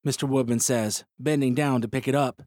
Mr. 0.06 0.28
Woodman 0.28 0.60
says, 0.60 1.04
bending 1.18 1.54
down 1.54 1.80
to 1.80 1.88
pick 1.88 2.06
it 2.06 2.14
up. 2.14 2.42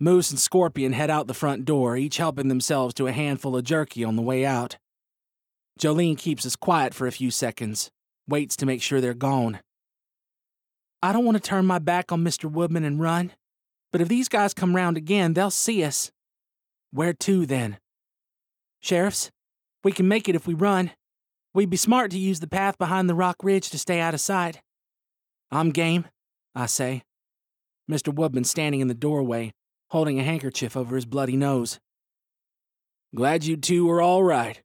Moose 0.00 0.32
and 0.32 0.40
Scorpion 0.40 0.92
head 0.92 1.08
out 1.08 1.28
the 1.28 1.34
front 1.34 1.64
door, 1.64 1.96
each 1.96 2.16
helping 2.16 2.48
themselves 2.48 2.94
to 2.94 3.06
a 3.06 3.12
handful 3.12 3.56
of 3.56 3.62
jerky 3.62 4.02
on 4.02 4.16
the 4.16 4.22
way 4.22 4.44
out. 4.44 4.76
Jolene 5.78 6.18
keeps 6.18 6.44
us 6.44 6.56
quiet 6.56 6.92
for 6.92 7.06
a 7.06 7.12
few 7.12 7.30
seconds, 7.30 7.92
waits 8.26 8.56
to 8.56 8.66
make 8.66 8.82
sure 8.82 9.00
they're 9.00 9.14
gone. 9.14 9.60
I 11.00 11.12
don't 11.12 11.24
want 11.24 11.36
to 11.36 11.48
turn 11.48 11.64
my 11.64 11.78
back 11.78 12.10
on 12.10 12.24
Mr. 12.24 12.50
Woodman 12.50 12.82
and 12.82 13.00
run, 13.00 13.30
but 13.92 14.00
if 14.00 14.08
these 14.08 14.28
guys 14.28 14.52
come 14.52 14.74
round 14.74 14.96
again, 14.96 15.34
they'll 15.34 15.52
see 15.52 15.84
us. 15.84 16.10
Where 16.90 17.12
to 17.12 17.46
then? 17.46 17.78
Sheriffs, 18.80 19.30
we 19.82 19.92
can 19.92 20.08
make 20.08 20.28
it 20.28 20.34
if 20.34 20.46
we 20.46 20.54
run. 20.54 20.92
We'd 21.54 21.70
be 21.70 21.76
smart 21.76 22.10
to 22.10 22.18
use 22.18 22.40
the 22.40 22.48
path 22.48 22.76
behind 22.78 23.08
the 23.08 23.14
rock 23.14 23.36
ridge 23.42 23.70
to 23.70 23.78
stay 23.78 24.00
out 24.00 24.14
of 24.14 24.20
sight. 24.20 24.60
I'm 25.50 25.70
game, 25.70 26.06
I 26.54 26.66
say. 26.66 27.02
Mr. 27.90 28.14
Woodman 28.14 28.44
standing 28.44 28.80
in 28.80 28.88
the 28.88 28.94
doorway, 28.94 29.52
holding 29.90 30.18
a 30.18 30.24
handkerchief 30.24 30.76
over 30.76 30.96
his 30.96 31.06
bloody 31.06 31.36
nose. 31.36 31.78
Glad 33.14 33.44
you 33.44 33.56
two 33.56 33.86
were 33.86 34.02
all 34.02 34.24
right. 34.24 34.60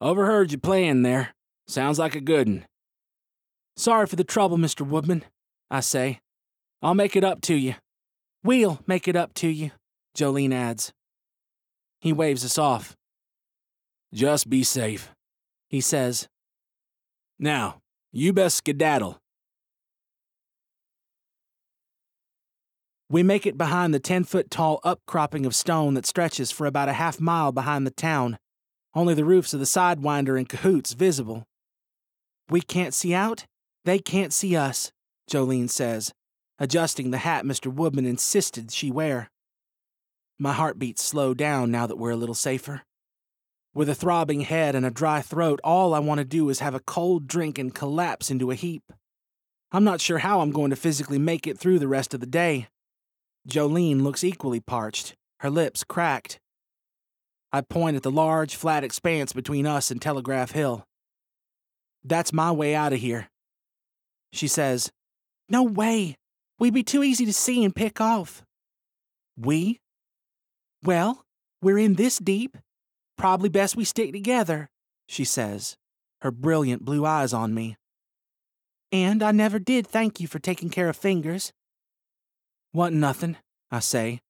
Overheard 0.00 0.52
you 0.52 0.58
playing 0.58 1.02
there. 1.02 1.34
Sounds 1.66 1.98
like 1.98 2.14
a 2.14 2.20
good 2.20 2.46
un. 2.46 2.66
Sorry 3.76 4.06
for 4.06 4.16
the 4.16 4.24
trouble, 4.24 4.58
Mr. 4.58 4.86
Woodman, 4.86 5.24
I 5.70 5.80
say. 5.80 6.20
I'll 6.82 6.94
make 6.94 7.16
it 7.16 7.24
up 7.24 7.40
to 7.42 7.54
you. 7.54 7.74
We'll 8.44 8.80
make 8.86 9.08
it 9.08 9.16
up 9.16 9.34
to 9.34 9.48
you, 9.48 9.72
Jolene 10.16 10.54
adds. 10.54 10.92
He 12.00 12.12
waves 12.12 12.44
us 12.44 12.58
off. 12.58 12.94
Just 14.12 14.48
be 14.48 14.64
safe, 14.64 15.10
he 15.68 15.80
says. 15.80 16.28
Now, 17.38 17.80
you 18.10 18.32
best 18.32 18.56
skedaddle. 18.56 19.18
We 23.10 23.22
make 23.22 23.46
it 23.46 23.56
behind 23.56 23.94
the 23.94 24.00
10 24.00 24.24
foot 24.24 24.50
tall 24.50 24.80
upcropping 24.84 25.46
of 25.46 25.54
stone 25.54 25.94
that 25.94 26.06
stretches 26.06 26.50
for 26.50 26.66
about 26.66 26.88
a 26.88 26.94
half 26.94 27.20
mile 27.20 27.52
behind 27.52 27.86
the 27.86 27.90
town, 27.90 28.38
only 28.94 29.14
the 29.14 29.24
roofs 29.24 29.54
of 29.54 29.60
the 29.60 29.66
Sidewinder 29.66 30.36
and 30.36 30.48
Cahoots 30.48 30.92
visible. 30.92 31.44
We 32.50 32.60
can't 32.60 32.94
see 32.94 33.14
out, 33.14 33.46
they 33.84 33.98
can't 33.98 34.32
see 34.32 34.56
us, 34.56 34.90
Jolene 35.30 35.70
says, 35.70 36.12
adjusting 36.58 37.10
the 37.10 37.18
hat 37.18 37.44
Mr. 37.44 37.72
Woodman 37.72 38.06
insisted 38.06 38.72
she 38.72 38.90
wear. 38.90 39.30
My 40.38 40.52
heartbeats 40.52 41.02
slow 41.02 41.34
down 41.34 41.70
now 41.70 41.86
that 41.86 41.96
we're 41.96 42.10
a 42.10 42.16
little 42.16 42.34
safer. 42.34 42.82
With 43.74 43.88
a 43.88 43.94
throbbing 43.94 44.40
head 44.40 44.74
and 44.74 44.84
a 44.84 44.90
dry 44.90 45.20
throat, 45.20 45.60
all 45.62 45.94
I 45.94 45.98
want 45.98 46.18
to 46.18 46.24
do 46.24 46.48
is 46.48 46.60
have 46.60 46.74
a 46.74 46.80
cold 46.80 47.26
drink 47.26 47.58
and 47.58 47.74
collapse 47.74 48.30
into 48.30 48.50
a 48.50 48.54
heap. 48.54 48.82
I'm 49.70 49.84
not 49.84 50.00
sure 50.00 50.18
how 50.18 50.40
I'm 50.40 50.50
going 50.50 50.70
to 50.70 50.76
physically 50.76 51.18
make 51.18 51.46
it 51.46 51.58
through 51.58 51.78
the 51.78 51.88
rest 51.88 52.14
of 52.14 52.20
the 52.20 52.26
day. 52.26 52.68
Jolene 53.48 54.02
looks 54.02 54.24
equally 54.24 54.60
parched, 54.60 55.14
her 55.40 55.50
lips 55.50 55.84
cracked. 55.84 56.38
I 57.52 57.60
point 57.60 57.96
at 57.96 58.02
the 58.02 58.10
large, 58.10 58.56
flat 58.56 58.84
expanse 58.84 59.32
between 59.32 59.66
us 59.66 59.90
and 59.90 60.00
Telegraph 60.00 60.52
Hill. 60.52 60.84
That's 62.04 62.32
my 62.32 62.52
way 62.52 62.74
out 62.74 62.92
of 62.92 63.00
here. 63.00 63.28
She 64.32 64.48
says, 64.48 64.90
No 65.48 65.62
way. 65.62 66.16
We'd 66.58 66.74
be 66.74 66.82
too 66.82 67.02
easy 67.02 67.24
to 67.24 67.32
see 67.32 67.64
and 67.64 67.74
pick 67.74 68.00
off. 68.00 68.42
We? 69.36 69.80
Well, 70.82 71.24
we're 71.62 71.78
in 71.78 71.94
this 71.94 72.18
deep. 72.18 72.56
Probably 73.18 73.48
best 73.48 73.76
we 73.76 73.84
stick 73.84 74.12
together, 74.12 74.70
she 75.08 75.24
says, 75.24 75.76
her 76.22 76.30
brilliant 76.30 76.84
blue 76.84 77.04
eyes 77.04 77.32
on 77.32 77.52
me. 77.52 77.76
And 78.92 79.22
I 79.22 79.32
never 79.32 79.58
did 79.58 79.86
thank 79.86 80.20
you 80.20 80.28
for 80.28 80.38
taking 80.38 80.70
care 80.70 80.88
of 80.88 80.96
fingers. 80.96 81.52
Want 82.72 82.94
nothing, 82.94 83.36
I 83.70 83.80
say, 83.80 84.20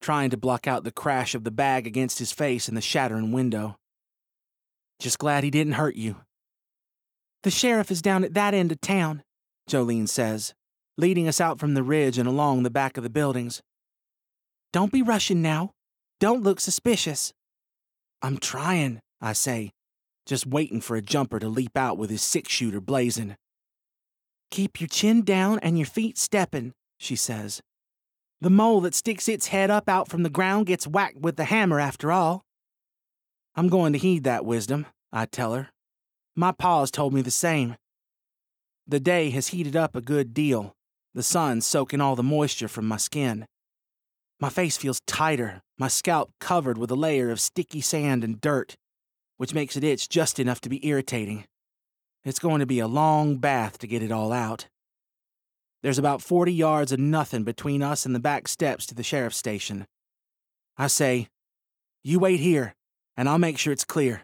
trying 0.00 0.30
to 0.30 0.36
block 0.36 0.66
out 0.66 0.82
the 0.82 0.90
crash 0.90 1.36
of 1.36 1.44
the 1.44 1.52
bag 1.52 1.86
against 1.86 2.18
his 2.18 2.32
face 2.32 2.68
in 2.68 2.74
the 2.74 2.80
shattering 2.80 3.30
window. 3.30 3.76
Just 4.98 5.18
glad 5.18 5.44
he 5.44 5.50
didn't 5.50 5.74
hurt 5.74 5.94
you. 5.94 6.16
The 7.44 7.50
sheriff 7.50 7.90
is 7.90 8.02
down 8.02 8.24
at 8.24 8.34
that 8.34 8.54
end 8.54 8.72
of 8.72 8.80
town, 8.80 9.22
Jolene 9.70 10.08
says, 10.08 10.52
leading 10.98 11.28
us 11.28 11.40
out 11.40 11.60
from 11.60 11.74
the 11.74 11.82
ridge 11.82 12.18
and 12.18 12.28
along 12.28 12.64
the 12.64 12.70
back 12.70 12.96
of 12.96 13.04
the 13.04 13.10
buildings. 13.10 13.62
Don't 14.72 14.92
be 14.92 15.02
rushing 15.02 15.42
now. 15.42 15.72
Don't 16.18 16.42
look 16.42 16.60
suspicious. 16.60 17.32
I'm 18.22 18.38
trying, 18.38 19.00
I 19.20 19.32
say, 19.32 19.72
just 20.26 20.46
waiting 20.46 20.80
for 20.80 20.96
a 20.96 21.02
jumper 21.02 21.40
to 21.40 21.48
leap 21.48 21.76
out 21.76 21.98
with 21.98 22.08
his 22.08 22.22
six 22.22 22.52
shooter 22.52 22.80
blazing. 22.80 23.36
Keep 24.52 24.80
your 24.80 24.88
chin 24.88 25.22
down 25.22 25.58
and 25.58 25.76
your 25.76 25.86
feet 25.86 26.16
stepping, 26.16 26.72
she 26.98 27.16
says. 27.16 27.60
The 28.40 28.50
mole 28.50 28.80
that 28.82 28.94
sticks 28.94 29.28
its 29.28 29.48
head 29.48 29.70
up 29.70 29.88
out 29.88 30.08
from 30.08 30.22
the 30.22 30.30
ground 30.30 30.66
gets 30.66 30.86
whacked 30.86 31.18
with 31.18 31.36
the 31.36 31.44
hammer 31.44 31.80
after 31.80 32.12
all. 32.12 32.42
I'm 33.56 33.68
going 33.68 33.92
to 33.92 33.98
heed 33.98 34.24
that 34.24 34.44
wisdom, 34.44 34.86
I 35.12 35.26
tell 35.26 35.54
her. 35.54 35.70
My 36.36 36.52
pa's 36.52 36.90
told 36.90 37.12
me 37.12 37.22
the 37.22 37.30
same. 37.30 37.76
The 38.86 39.00
day 39.00 39.30
has 39.30 39.48
heated 39.48 39.76
up 39.76 39.94
a 39.96 40.00
good 40.00 40.32
deal, 40.32 40.72
the 41.14 41.22
sun 41.22 41.60
soaking 41.60 42.00
all 42.00 42.16
the 42.16 42.22
moisture 42.22 42.68
from 42.68 42.86
my 42.86 42.96
skin. 42.96 43.46
My 44.40 44.48
face 44.48 44.76
feels 44.76 45.00
tighter, 45.06 45.60
my 45.82 45.88
scalp 45.88 46.30
covered 46.38 46.78
with 46.78 46.92
a 46.92 46.94
layer 46.94 47.32
of 47.32 47.40
sticky 47.40 47.80
sand 47.80 48.22
and 48.22 48.40
dirt, 48.40 48.76
which 49.36 49.52
makes 49.52 49.76
it 49.76 49.82
itch 49.82 50.08
just 50.08 50.38
enough 50.38 50.60
to 50.60 50.68
be 50.68 50.86
irritating. 50.86 51.44
It's 52.24 52.38
going 52.38 52.60
to 52.60 52.66
be 52.66 52.78
a 52.78 52.86
long 52.86 53.38
bath 53.38 53.78
to 53.78 53.88
get 53.88 54.00
it 54.00 54.12
all 54.12 54.32
out. 54.32 54.68
There's 55.82 55.98
about 55.98 56.22
40 56.22 56.52
yards 56.52 56.92
of 56.92 57.00
nothing 57.00 57.42
between 57.42 57.82
us 57.82 58.06
and 58.06 58.14
the 58.14 58.20
back 58.20 58.46
steps 58.46 58.86
to 58.86 58.94
the 58.94 59.02
sheriff's 59.02 59.36
station. 59.36 59.88
I 60.78 60.86
say, 60.86 61.26
You 62.04 62.20
wait 62.20 62.38
here, 62.38 62.74
and 63.16 63.28
I'll 63.28 63.38
make 63.38 63.58
sure 63.58 63.72
it's 63.72 63.84
clear. 63.84 64.22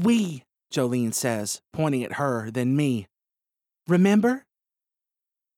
We, 0.00 0.44
Jolene 0.72 1.14
says, 1.14 1.62
pointing 1.72 2.04
at 2.04 2.12
her, 2.12 2.52
then 2.52 2.76
me. 2.76 3.08
Remember? 3.88 4.44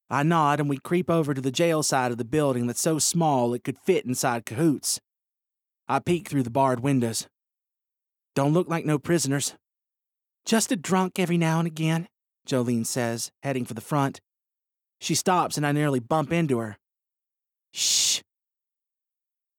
I 0.09 0.23
nod 0.23 0.61
and 0.61 0.69
we 0.69 0.79
creep 0.79 1.11
over 1.11 1.35
to 1.35 1.41
the 1.41 1.51
jail 1.51 1.83
side 1.83 2.13
of 2.13 2.19
the 2.19 2.25
building 2.25 2.67
that's 2.67 2.81
so 2.81 2.99
small 2.99 3.55
it 3.55 3.65
could 3.65 3.79
fit 3.79 4.05
inside 4.05 4.47
cahoots. 4.47 5.01
I 5.89 5.99
peek 5.99 6.29
through 6.29 6.45
the 6.45 6.51
barred 6.51 6.81
windows. 6.81 7.27
Don't 8.35 8.53
look 8.53 8.69
like 8.69 8.85
no 8.85 8.99
prisoners. 8.99 9.55
Just 10.45 10.71
a 10.71 10.77
drunk 10.77 11.19
every 11.19 11.39
now 11.39 11.59
and 11.59 11.67
again, 11.67 12.07
Jolene 12.47 12.87
says, 12.87 13.33
heading 13.43 13.65
for 13.65 13.75
the 13.75 13.81
front. 13.81 14.21
She 15.01 15.15
stops 15.15 15.57
and 15.57 15.67
I 15.67 15.73
nearly 15.73 16.01
bump 16.01 16.33
into 16.33 16.59
her. 16.59 16.77
Shh. 17.73 18.21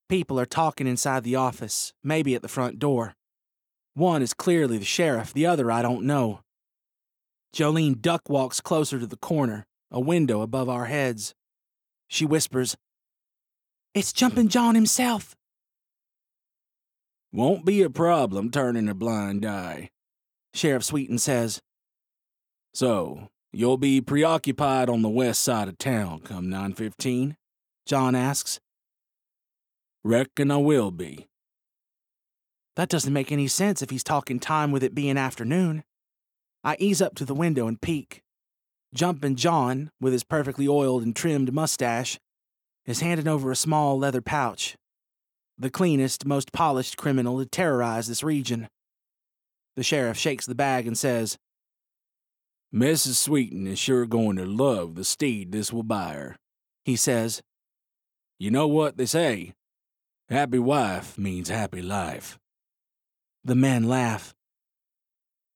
People 0.07 0.39
are 0.39 0.45
talking 0.45 0.87
inside 0.87 1.23
the 1.23 1.35
office, 1.35 1.91
maybe 2.03 2.35
at 2.35 2.41
the 2.41 2.47
front 2.47 2.79
door. 2.79 3.15
One 3.93 4.21
is 4.21 4.33
clearly 4.33 4.77
the 4.77 4.85
sheriff, 4.85 5.33
the 5.33 5.45
other 5.45 5.69
I 5.69 5.81
don't 5.81 6.03
know. 6.03 6.39
Jolene 7.53 7.99
duck 8.01 8.29
walks 8.29 8.61
closer 8.61 8.99
to 8.99 9.07
the 9.07 9.17
corner, 9.17 9.65
a 9.91 9.99
window 9.99 10.41
above 10.41 10.69
our 10.69 10.85
heads. 10.85 11.33
She 12.07 12.25
whispers, 12.25 12.75
It's 13.93 14.13
Jumpin' 14.13 14.47
John 14.47 14.75
himself. 14.75 15.35
Won't 17.33 17.65
be 17.65 17.81
a 17.81 17.89
problem 17.89 18.49
turning 18.49 18.87
a 18.87 18.93
blind 18.93 19.45
eye, 19.45 19.89
Sheriff 20.53 20.83
Sweeten 20.83 21.17
says. 21.17 21.61
So, 22.73 23.27
you'll 23.51 23.77
be 23.77 24.01
preoccupied 24.01 24.89
on 24.89 25.01
the 25.01 25.09
west 25.09 25.41
side 25.41 25.67
of 25.67 25.77
town 25.77 26.19
come 26.21 26.49
915? 26.49 27.35
John 27.85 28.15
asks. 28.15 28.59
Reckon 30.03 30.51
I 30.51 30.57
will 30.57 30.91
be. 30.91 31.27
That 32.75 32.89
doesn't 32.89 33.13
make 33.13 33.31
any 33.31 33.47
sense 33.47 33.81
if 33.81 33.89
he's 33.89 34.03
talking 34.03 34.39
time 34.39 34.71
with 34.71 34.83
it 34.83 34.93
being 34.93 35.17
afternoon. 35.17 35.83
I 36.63 36.77
ease 36.79 37.01
up 37.01 37.15
to 37.15 37.25
the 37.25 37.33
window 37.33 37.67
and 37.67 37.81
peek. 37.81 38.21
Jumpin' 38.93 39.35
John, 39.35 39.91
with 39.99 40.13
his 40.13 40.23
perfectly 40.23 40.67
oiled 40.67 41.03
and 41.03 41.15
trimmed 41.15 41.53
mustache, 41.53 42.19
is 42.85 43.01
handing 43.01 43.27
over 43.27 43.51
a 43.51 43.55
small 43.55 43.99
leather 43.99 44.21
pouch. 44.21 44.75
The 45.57 45.69
cleanest, 45.69 46.25
most 46.25 46.51
polished 46.53 46.97
criminal 46.97 47.39
to 47.39 47.45
terrorize 47.45 48.07
this 48.07 48.23
region. 48.23 48.67
The 49.75 49.83
sheriff 49.83 50.17
shakes 50.17 50.45
the 50.45 50.55
bag 50.55 50.87
and 50.87 50.97
says, 50.97 51.37
Mrs. 52.73 53.15
Sweeten 53.15 53.65
is 53.67 53.79
sure 53.79 54.05
going 54.05 54.37
to 54.37 54.45
love 54.45 54.95
the 54.95 55.03
steed 55.03 55.51
this 55.51 55.71
will 55.71 55.83
buy 55.83 56.13
her, 56.13 56.35
he 56.85 56.95
says. 56.95 57.41
You 58.39 58.51
know 58.51 58.67
what 58.67 58.97
they 58.97 59.05
say? 59.05 59.53
Happy 60.29 60.59
wife 60.59 61.17
means 61.17 61.49
happy 61.49 61.81
life. 61.81 62.37
The 63.43 63.55
men 63.55 63.83
laugh. 63.83 64.33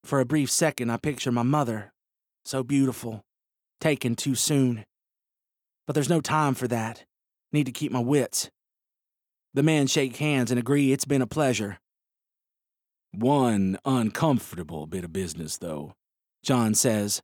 For 0.04 0.20
a 0.20 0.26
brief 0.26 0.50
second, 0.50 0.90
I 0.90 0.98
picture 0.98 1.32
my 1.32 1.44
mother, 1.44 1.92
so 2.46 2.64
beautiful, 2.64 3.22
taken 3.80 4.16
too 4.16 4.36
soon. 4.36 4.86
But 5.88 5.94
there's 5.94 6.10
no 6.10 6.22
time 6.22 6.54
for 6.54 6.68
that. 6.68 7.06
Need 7.52 7.66
to 7.66 7.72
keep 7.72 7.92
my 7.92 8.00
wits. 8.00 8.50
The 9.54 9.64
men 9.64 9.88
shake 9.88 10.18
hands 10.18 10.52
and 10.52 10.60
agree 10.60 10.92
it's 10.92 11.06
been 11.06 11.22
a 11.22 11.28
pleasure. 11.28 11.80
One 13.12 13.78
uncomfortable 13.84 14.88
bit 14.88 15.04
of 15.04 15.12
business, 15.12 15.58
though, 15.58 15.94
John 16.44 16.74
says. 16.74 17.22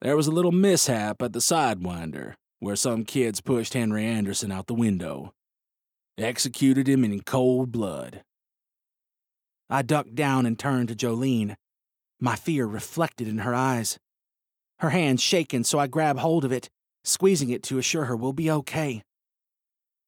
There 0.00 0.16
was 0.16 0.28
a 0.28 0.32
little 0.32 0.52
mishap 0.52 1.20
at 1.20 1.32
the 1.32 1.40
Sidewinder, 1.40 2.34
where 2.60 2.76
some 2.76 3.04
kids 3.04 3.40
pushed 3.40 3.74
Henry 3.74 4.04
Anderson 4.04 4.52
out 4.52 4.68
the 4.68 4.74
window. 4.74 5.32
Executed 6.16 6.88
him 6.88 7.04
in 7.04 7.20
cold 7.22 7.72
blood. 7.72 8.22
I 9.68 9.82
ducked 9.82 10.14
down 10.14 10.46
and 10.46 10.58
turned 10.58 10.88
to 10.88 10.94
Jolene, 10.94 11.56
my 12.20 12.36
fear 12.36 12.66
reflected 12.66 13.26
in 13.26 13.38
her 13.38 13.54
eyes. 13.54 13.98
Her 14.78 14.90
hand 14.90 15.20
shaking, 15.20 15.64
so 15.64 15.78
I 15.78 15.86
grab 15.86 16.18
hold 16.18 16.44
of 16.44 16.52
it, 16.52 16.70
squeezing 17.04 17.50
it 17.50 17.62
to 17.64 17.78
assure 17.78 18.04
her 18.04 18.16
we'll 18.16 18.32
be 18.32 18.50
okay. 18.50 19.02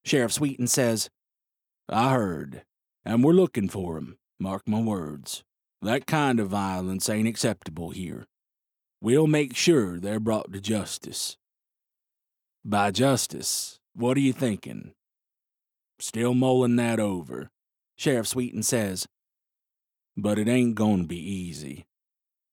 Sheriff 0.04 0.32
Sweeten 0.32 0.66
says, 0.66 1.08
I 1.88 2.12
heard, 2.12 2.62
and 3.04 3.22
we're 3.22 3.32
looking 3.32 3.68
for 3.68 3.98
him, 3.98 4.18
mark 4.38 4.62
my 4.66 4.80
words. 4.80 5.42
That 5.80 6.06
kind 6.06 6.38
of 6.38 6.48
violence 6.48 7.08
ain't 7.08 7.28
acceptable 7.28 7.90
here. 7.90 8.26
We'll 9.00 9.26
make 9.26 9.56
sure 9.56 9.98
they're 9.98 10.20
brought 10.20 10.52
to 10.52 10.60
justice. 10.60 11.36
By 12.64 12.92
justice, 12.92 13.80
what 13.94 14.16
are 14.16 14.20
you 14.20 14.32
thinking? 14.32 14.92
Still 15.98 16.34
mulling 16.34 16.76
that 16.76 17.00
over, 17.00 17.50
Sheriff 17.96 18.28
Sweeten 18.28 18.62
says. 18.62 19.06
But 20.16 20.38
it 20.38 20.48
ain't 20.48 20.76
gonna 20.76 21.04
be 21.04 21.18
easy. 21.18 21.86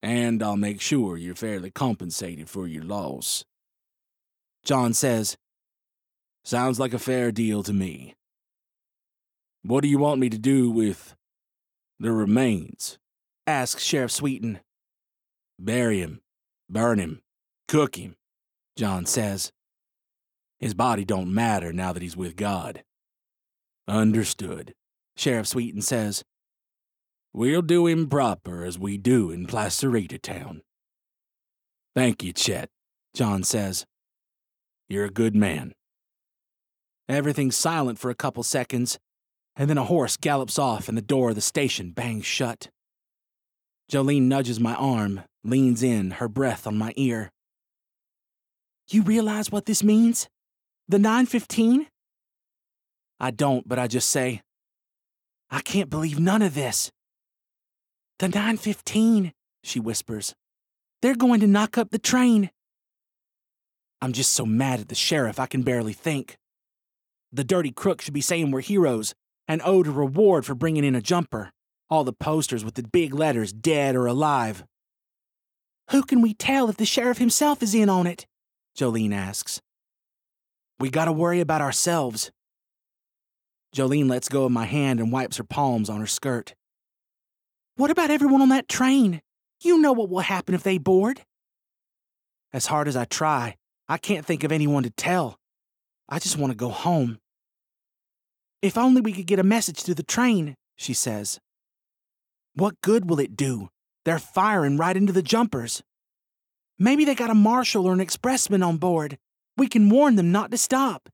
And 0.01 0.41
I'll 0.41 0.57
make 0.57 0.79
sure 0.81 1.17
you're 1.17 1.35
fairly 1.35 1.71
compensated 1.71 2.49
for 2.49 2.67
your 2.67 2.83
loss. 2.83 3.43
John 4.63 4.93
says, 4.93 5.38
Sounds 6.43 6.79
like 6.79 6.93
a 6.93 6.99
fair 6.99 7.31
deal 7.31 7.63
to 7.63 7.73
me. 7.73 8.15
What 9.63 9.81
do 9.81 9.89
you 9.89 9.97
want 9.99 10.21
me 10.21 10.29
to 10.29 10.38
do 10.38 10.71
with 10.71 11.15
the 11.99 12.12
remains? 12.12 12.97
asks 13.45 13.83
Sheriff 13.83 14.12
Sweeten. 14.12 14.59
Bury 15.57 15.99
him, 15.99 16.21
burn 16.69 16.99
him, 16.99 17.21
cook 17.67 17.95
him, 17.95 18.15
John 18.77 19.05
says. 19.05 19.51
His 20.59 20.73
body 20.73 21.03
don't 21.03 21.33
matter 21.33 21.73
now 21.73 21.91
that 21.91 22.01
he's 22.01 22.15
with 22.15 22.35
God. 22.35 22.83
Understood, 23.88 24.75
Sheriff 25.17 25.47
Sweeten 25.47 25.81
says. 25.81 26.23
We'll 27.39 27.62
do 27.62 27.88
him 27.88 28.10
proper 28.10 28.65
as 28.65 28.78
we 28.78 28.97
do 28.97 29.32
in 29.32 29.47
Placerita 29.47 30.21
Town. 30.21 30.62
Thank 31.95 32.21
you, 32.21 32.34
Chet, 32.34 32.69
John 33.13 33.43
says. 33.43 33.86
You're 34.89 35.06
a 35.06 35.10
good 35.10 35.38
man. 35.38 35.71
Everything's 37.08 37.56
silent 37.56 37.97
for 37.97 38.12
a 38.12 38.13
couple 38.13 38.43
seconds, 38.43 38.99
and 39.56 39.69
then 39.69 39.78
a 39.78 39.86
horse 39.86 40.17
gallops 40.17 40.60
off 40.60 40.89
and 40.89 40.97
the 40.97 41.02
door 41.02 41.30
of 41.30 41.36
the 41.36 41.41
station 41.41 41.91
bangs 41.91 42.25
shut. 42.25 42.67
Jolene 43.89 44.23
nudges 44.23 44.60
my 44.60 44.75
arm, 44.75 45.21
leans 45.45 45.82
in, 45.82 46.12
her 46.12 46.28
breath 46.28 46.67
on 46.67 46.78
my 46.78 46.91
ear. 46.97 47.32
You 48.89 49.02
realize 49.04 49.49
what 49.49 49.65
this 49.65 49.82
means? 49.82 50.28
The 50.89 50.99
915? 50.99 51.88
I 53.17 53.32
don't, 53.32 53.65
but 53.65 53.80
I 53.80 53.88
just 53.88 54.10
say, 54.10 54.41
I 55.49 55.62
can't 55.62 55.89
believe 55.89 56.19
none 56.19 56.41
of 56.41 56.54
this. 56.54 56.91
The 58.19 58.27
915, 58.27 59.32
she 59.63 59.79
whispers. 59.79 60.36
They're 61.01 61.15
going 61.15 61.39
to 61.39 61.47
knock 61.47 61.77
up 61.77 61.89
the 61.89 61.97
train. 61.97 62.51
I'm 64.01 64.12
just 64.12 64.34
so 64.34 64.45
mad 64.45 64.82
at 64.82 64.89
the 64.89 64.95
sheriff 64.95 65.39
I 65.39 65.45
can 65.45 65.62
barely 65.62 65.93
think. 65.93 66.38
The 67.32 67.45
dirty 67.45 67.71
crook 67.71 68.01
should 68.01 68.13
be 68.13 68.19
saying 68.19 68.51
we're 68.51 68.60
heroes 68.60 69.13
and 69.47 69.62
owed 69.63 69.88
a 69.88 69.91
reward 69.91 70.45
for 70.45 70.53
bringing 70.53 70.84
in 70.84 70.95
a 70.95 71.01
jumper. 71.01 71.51
All 71.89 72.03
the 72.03 72.12
posters 72.12 72.65
with 72.65 72.73
the 72.73 72.84
big 72.84 73.13
letters, 73.13 73.53
dead 73.53 73.95
or 73.95 74.05
alive. 74.05 74.65
Who 75.91 76.03
can 76.03 76.21
we 76.21 76.34
tell 76.34 76.69
if 76.69 76.75
the 76.75 76.86
sheriff 76.86 77.19
himself 77.19 77.63
is 77.63 77.73
in 77.73 77.88
on 77.88 78.05
it? 78.05 78.27
Jolene 78.77 79.13
asks. 79.13 79.62
We 80.77 80.89
gotta 80.89 81.13
worry 81.13 81.39
about 81.39 81.62
ourselves. 81.62 82.32
Jolene 83.73 84.10
lets 84.10 84.27
go 84.27 84.43
of 84.43 84.51
my 84.51 84.65
hand 84.65 84.99
and 84.99 85.10
wipes 85.10 85.38
her 85.38 85.43
palms 85.45 85.89
on 85.89 86.01
her 86.01 86.08
skirt. 86.08 86.53
What 87.79 87.91
about 87.91 88.11
everyone 88.11 88.41
on 88.41 88.49
that 88.49 88.67
train? 88.67 89.21
You 89.61 89.79
know 89.79 89.93
what 89.93 90.09
will 90.09 90.19
happen 90.19 90.53
if 90.53 90.63
they 90.63 90.77
board. 90.77 91.21
As 92.51 92.65
hard 92.65 92.89
as 92.89 92.97
I 92.97 93.05
try, 93.05 93.55
I 93.87 93.97
can't 93.97 94.25
think 94.25 94.43
of 94.43 94.51
anyone 94.51 94.83
to 94.83 94.89
tell. 94.89 95.37
I 96.09 96.19
just 96.19 96.37
want 96.37 96.51
to 96.51 96.57
go 96.57 96.67
home. 96.67 97.19
If 98.61 98.77
only 98.77 98.99
we 98.99 99.13
could 99.13 99.27
get 99.27 99.39
a 99.39 99.43
message 99.43 99.81
through 99.81 99.93
the 99.93 100.03
train, 100.03 100.55
she 100.75 100.93
says. 100.93 101.39
What 102.53 102.81
good 102.81 103.09
will 103.09 103.21
it 103.21 103.37
do? 103.37 103.69
They're 104.03 104.19
firing 104.19 104.75
right 104.75 104.97
into 104.97 105.13
the 105.13 105.23
jumpers. 105.23 105.81
Maybe 106.77 107.05
they 107.05 107.15
got 107.15 107.29
a 107.29 107.33
marshal 107.33 107.87
or 107.87 107.93
an 107.93 108.01
expressman 108.01 108.61
on 108.61 108.75
board. 108.75 109.17
We 109.55 109.69
can 109.69 109.87
warn 109.87 110.17
them 110.17 110.33
not 110.33 110.51
to 110.51 110.57
stop. 110.57 111.07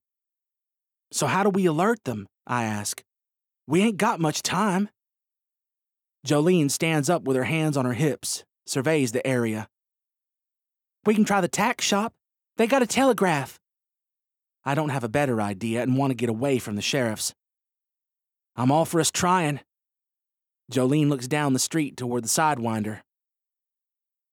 So, 1.11 1.27
how 1.27 1.43
do 1.43 1.51
we 1.51 1.67
alert 1.67 2.05
them? 2.05 2.25
I 2.47 2.63
ask. 2.63 3.03
We 3.67 3.83
ain't 3.83 3.97
got 3.97 4.19
much 4.19 4.41
time. 4.41 4.89
Jolene 6.25 6.71
stands 6.71 7.07
up 7.07 7.23
with 7.23 7.37
her 7.37 7.43
hands 7.43 7.77
on 7.77 7.85
her 7.85 7.93
hips, 7.93 8.43
surveys 8.65 9.11
the 9.11 9.25
area. 9.25 9.67
We 11.05 11.13
can 11.13 11.23
try 11.23 11.39
the 11.39 11.47
tack 11.47 11.81
shop. 11.81 12.13
They 12.57 12.65
got 12.65 12.81
a 12.81 12.87
telegraph. 12.87 13.59
I 14.63 14.73
don't 14.73 14.89
have 14.89 15.03
a 15.03 15.09
better 15.09 15.39
idea 15.39 15.83
and 15.83 15.97
want 15.97 16.09
to 16.09 16.15
get 16.15 16.29
away 16.29 16.57
from 16.57 16.75
the 16.75 16.81
sheriffs. 16.81 17.35
I'm 18.55 18.71
all 18.71 18.85
for 18.85 18.99
us 18.99 19.11
trying. 19.11 19.59
Jolene 20.71 21.09
looks 21.09 21.27
down 21.27 21.53
the 21.53 21.59
street 21.59 21.95
toward 21.95 22.23
the 22.23 22.27
Sidewinder. 22.27 23.01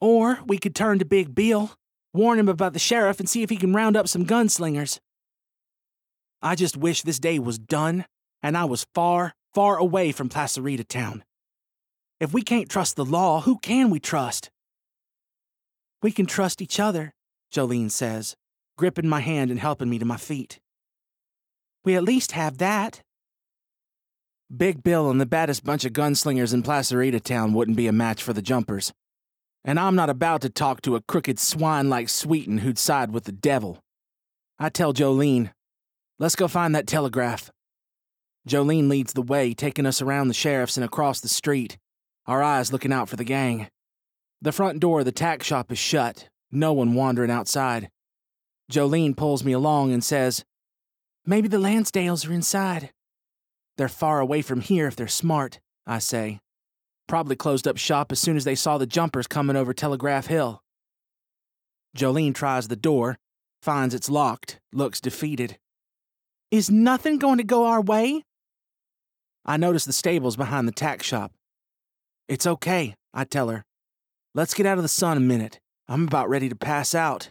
Or 0.01 0.41
we 0.47 0.57
could 0.57 0.75
turn 0.75 0.99
to 0.99 1.05
Big 1.05 1.35
Bill, 1.35 1.73
warn 2.15 2.39
him 2.39 2.49
about 2.49 2.73
the 2.73 2.79
sheriff, 2.79 3.21
and 3.21 3.29
see 3.29 3.43
if 3.43 3.51
he 3.51 3.57
can 3.57 3.75
round 3.75 3.99
up 3.99 4.09
some 4.09 4.25
gunslingers. 4.25 4.99
I 6.41 6.55
just 6.55 6.79
wish 6.79 7.03
this 7.03 7.19
day 7.19 7.39
was 7.39 7.59
done 7.59 8.07
and 8.43 8.57
I 8.57 8.65
was 8.65 8.87
far, 8.95 9.35
far 9.53 9.77
away 9.77 10.11
from 10.11 10.31
Placerita 10.31 10.89
town. 10.89 11.23
If 12.23 12.33
we 12.33 12.43
can't 12.43 12.69
trust 12.69 12.95
the 12.95 13.05
law, 13.05 13.41
who 13.41 13.59
can 13.59 13.91
we 13.91 13.99
trust? 13.99 14.49
We 16.05 16.13
can 16.13 16.25
trust 16.25 16.63
each 16.63 16.79
other, 16.79 17.11
Jolene 17.53 17.91
says, 17.91 18.37
gripping 18.79 19.09
my 19.09 19.19
hand 19.19 19.51
and 19.51 19.59
helping 19.59 19.91
me 19.91 19.99
to 19.99 20.05
my 20.05 20.19
feet. 20.19 20.61
We 21.85 21.97
at 21.97 22.05
least 22.05 22.31
have 22.31 22.59
that. 22.59 23.03
Big 24.57 24.85
Bill 24.85 25.11
and 25.11 25.21
the 25.21 25.27
baddest 25.27 25.65
bunch 25.65 25.85
of 25.85 25.95
gunslingers 25.95 26.55
in 26.55 26.63
Placerita 26.63 27.21
town 27.21 27.55
wouldn't 27.55 27.77
be 27.77 27.89
a 27.89 27.93
match 27.93 28.23
for 28.23 28.33
the 28.33 28.41
jumpers. 28.41 28.93
And 29.65 29.81
I'm 29.81 29.97
not 29.97 30.09
about 30.09 30.43
to 30.43 30.49
talk 30.49 30.81
to 30.83 30.95
a 30.95 31.03
crooked 31.03 31.41
swine 31.41 31.91
like 31.91 32.09
Sweeten 32.09 32.59
who'd 32.59 32.79
side 32.79 33.11
with 33.11 33.25
the 33.25 33.33
devil. 33.33 33.81
I 34.61 34.69
tell 34.69 34.93
Jolene, 34.93 35.51
let's 36.21 36.37
go 36.37 36.47
find 36.47 36.73
that 36.77 36.87
telegraph. 36.87 37.51
Jolene 38.49 38.89
leads 38.89 39.13
the 39.13 39.23
way, 39.23 39.55
taking 39.55 39.87
us 39.87 40.01
around 40.01 40.29
the 40.29 40.35
sheriff's 40.35 40.77
and 40.77 40.85
across 40.85 41.19
the 41.19 41.29
street, 41.29 41.79
our 42.27 42.43
eyes 42.43 42.73
looking 42.73 42.93
out 42.93 43.09
for 43.09 43.17
the 43.17 43.25
gang. 43.25 43.69
The 44.41 44.53
front 44.53 44.81
door 44.81 45.01
of 45.01 45.05
the 45.05 45.13
tack 45.13 45.43
shop 45.43 45.71
is 45.71 45.79
shut, 45.79 46.29
no 46.51 46.73
one 46.73 46.95
wandering 46.95 47.31
outside. 47.31 47.91
Jolene 48.71 49.17
pulls 49.17 49.45
me 49.45 49.53
along 49.53 49.93
and 49.93 50.03
says, 50.03 50.45
Maybe 51.25 51.49
the 51.49 51.59
Lansdales 51.59 52.29
are 52.29 52.33
inside. 52.33 52.91
They're 53.77 53.89
far 53.89 54.21
away 54.21 54.43
from 54.43 54.61
here 54.61 54.87
if 54.87 54.97
they're 54.97 55.09
smart, 55.09 55.61
I 55.87 55.99
say. 55.99 56.41
Probably 57.07 57.37
closed 57.37 57.69
up 57.69 57.77
shop 57.77 58.13
as 58.13 58.19
soon 58.19 58.37
as 58.37 58.45
they 58.45 58.55
saw 58.55 58.79
the 58.79 58.87
jumpers 58.87 59.27
coming 59.27 59.57
over 59.57 59.73
Telegraph 59.73 60.27
Hill. 60.27 60.63
Jolene 61.97 62.35
tries 62.35 62.69
the 62.69 62.77
door, 62.77 63.19
finds 63.61 63.95
it's 63.95 64.09
locked, 64.09 64.61
looks 64.73 65.01
defeated. 65.01 65.59
Is 66.51 66.71
nothing 66.71 67.19
going 67.19 67.39
to 67.39 67.45
go 67.45 67.67
our 67.67 67.81
way? 67.81 68.25
I 69.45 69.57
notice 69.57 69.85
the 69.85 69.93
stables 69.93 70.37
behind 70.37 70.69
the 70.69 70.73
tack 70.73 71.03
shop. 71.03 71.33
It's 72.29 72.47
okay, 72.47 72.95
I 73.13 73.25
tell 73.25 73.49
her. 73.49 73.65
Let's 74.35 74.55
get 74.55 74.67
out 74.67 74.79
of 74.79 74.85
the 74.85 74.89
sun 74.89 75.17
a 75.17 75.21
minute. 75.21 75.61
I'm 75.89 76.07
about 76.07 76.31
ready 76.31 76.49
to 76.49 76.57
pass 76.57 76.95
out. 76.95 77.31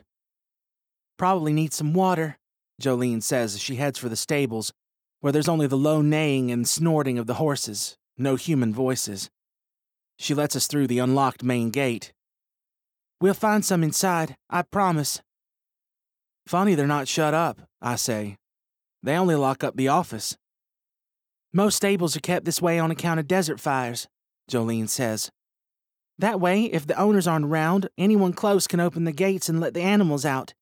Probably 1.18 1.54
need 1.54 1.74
some 1.74 1.94
water, 1.94 2.38
Jolene 2.82 3.24
says 3.24 3.56
as 3.56 3.62
she 3.62 3.76
heads 3.76 3.98
for 3.98 4.10
the 4.10 4.16
stables, 4.16 4.72
where 5.20 5.32
there's 5.32 5.50
only 5.50 5.68
the 5.68 5.78
low 5.78 6.02
neighing 6.02 6.52
and 6.52 6.68
snorting 6.68 7.18
of 7.18 7.28
the 7.28 7.36
horses, 7.36 7.98
no 8.18 8.36
human 8.36 8.74
voices. 8.74 9.30
She 10.18 10.34
lets 10.34 10.56
us 10.56 10.68
through 10.68 10.88
the 10.88 11.00
unlocked 11.00 11.44
main 11.44 11.70
gate. 11.70 12.14
We'll 13.20 13.34
find 13.34 13.64
some 13.64 13.84
inside, 13.84 14.36
I 14.50 14.64
promise. 14.64 15.22
Funny 16.48 16.76
they're 16.76 16.88
not 16.88 17.08
shut 17.08 17.34
up, 17.34 17.62
I 17.82 17.96
say. 17.96 18.38
They 19.04 19.16
only 19.16 19.36
lock 19.36 19.64
up 19.64 19.76
the 19.76 19.88
office. 19.88 20.38
Most 21.54 21.76
stables 21.76 22.16
are 22.16 22.22
kept 22.22 22.46
this 22.46 22.62
way 22.62 22.80
on 22.80 22.92
account 22.92 23.20
of 23.20 23.28
desert 23.28 23.60
fires, 23.60 24.08
Jolene 24.50 24.90
says. 24.90 25.30
That 26.18 26.40
way, 26.40 26.66
if 26.66 26.86
the 26.86 27.00
owners 27.00 27.28
aren't 27.28 27.46
around, 27.46 27.90
anyone 27.98 28.34
close 28.34 28.68
can 28.68 28.80
open 28.80 29.06
the 29.06 29.12
gates 29.12 29.50
and 29.50 29.60
let 29.60 29.74
the 29.74 29.82
animals 29.82 30.26
out. 30.26 30.54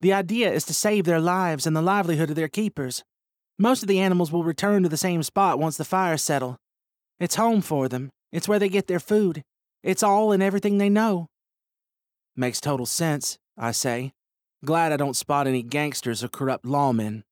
The 0.00 0.12
idea 0.12 0.52
is 0.52 0.64
to 0.64 0.74
save 0.74 1.04
their 1.04 1.20
lives 1.20 1.66
and 1.66 1.76
the 1.76 1.82
livelihood 1.82 2.30
of 2.30 2.36
their 2.36 2.48
keepers. 2.48 3.04
Most 3.58 3.82
of 3.82 3.88
the 3.88 4.00
animals 4.00 4.30
will 4.30 4.44
return 4.44 4.82
to 4.82 4.88
the 4.88 4.96
same 4.96 5.22
spot 5.22 5.58
once 5.58 5.76
the 5.76 5.84
fires 5.84 6.22
settle. 6.22 6.58
It's 7.18 7.36
home 7.36 7.62
for 7.62 7.88
them. 7.88 8.10
It's 8.32 8.48
where 8.48 8.58
they 8.58 8.68
get 8.68 8.86
their 8.86 9.00
food. 9.00 9.42
It's 9.82 10.02
all 10.02 10.32
and 10.32 10.42
everything 10.42 10.78
they 10.78 10.90
know. 10.90 11.28
Makes 12.34 12.60
total 12.60 12.84
sense, 12.84 13.38
I 13.56 13.70
say. 13.70 14.12
Glad 14.64 14.92
I 14.92 14.96
don't 14.96 15.16
spot 15.16 15.46
any 15.46 15.62
gangsters 15.62 16.22
or 16.22 16.28
corrupt 16.28 16.64
lawmen. 16.64 17.22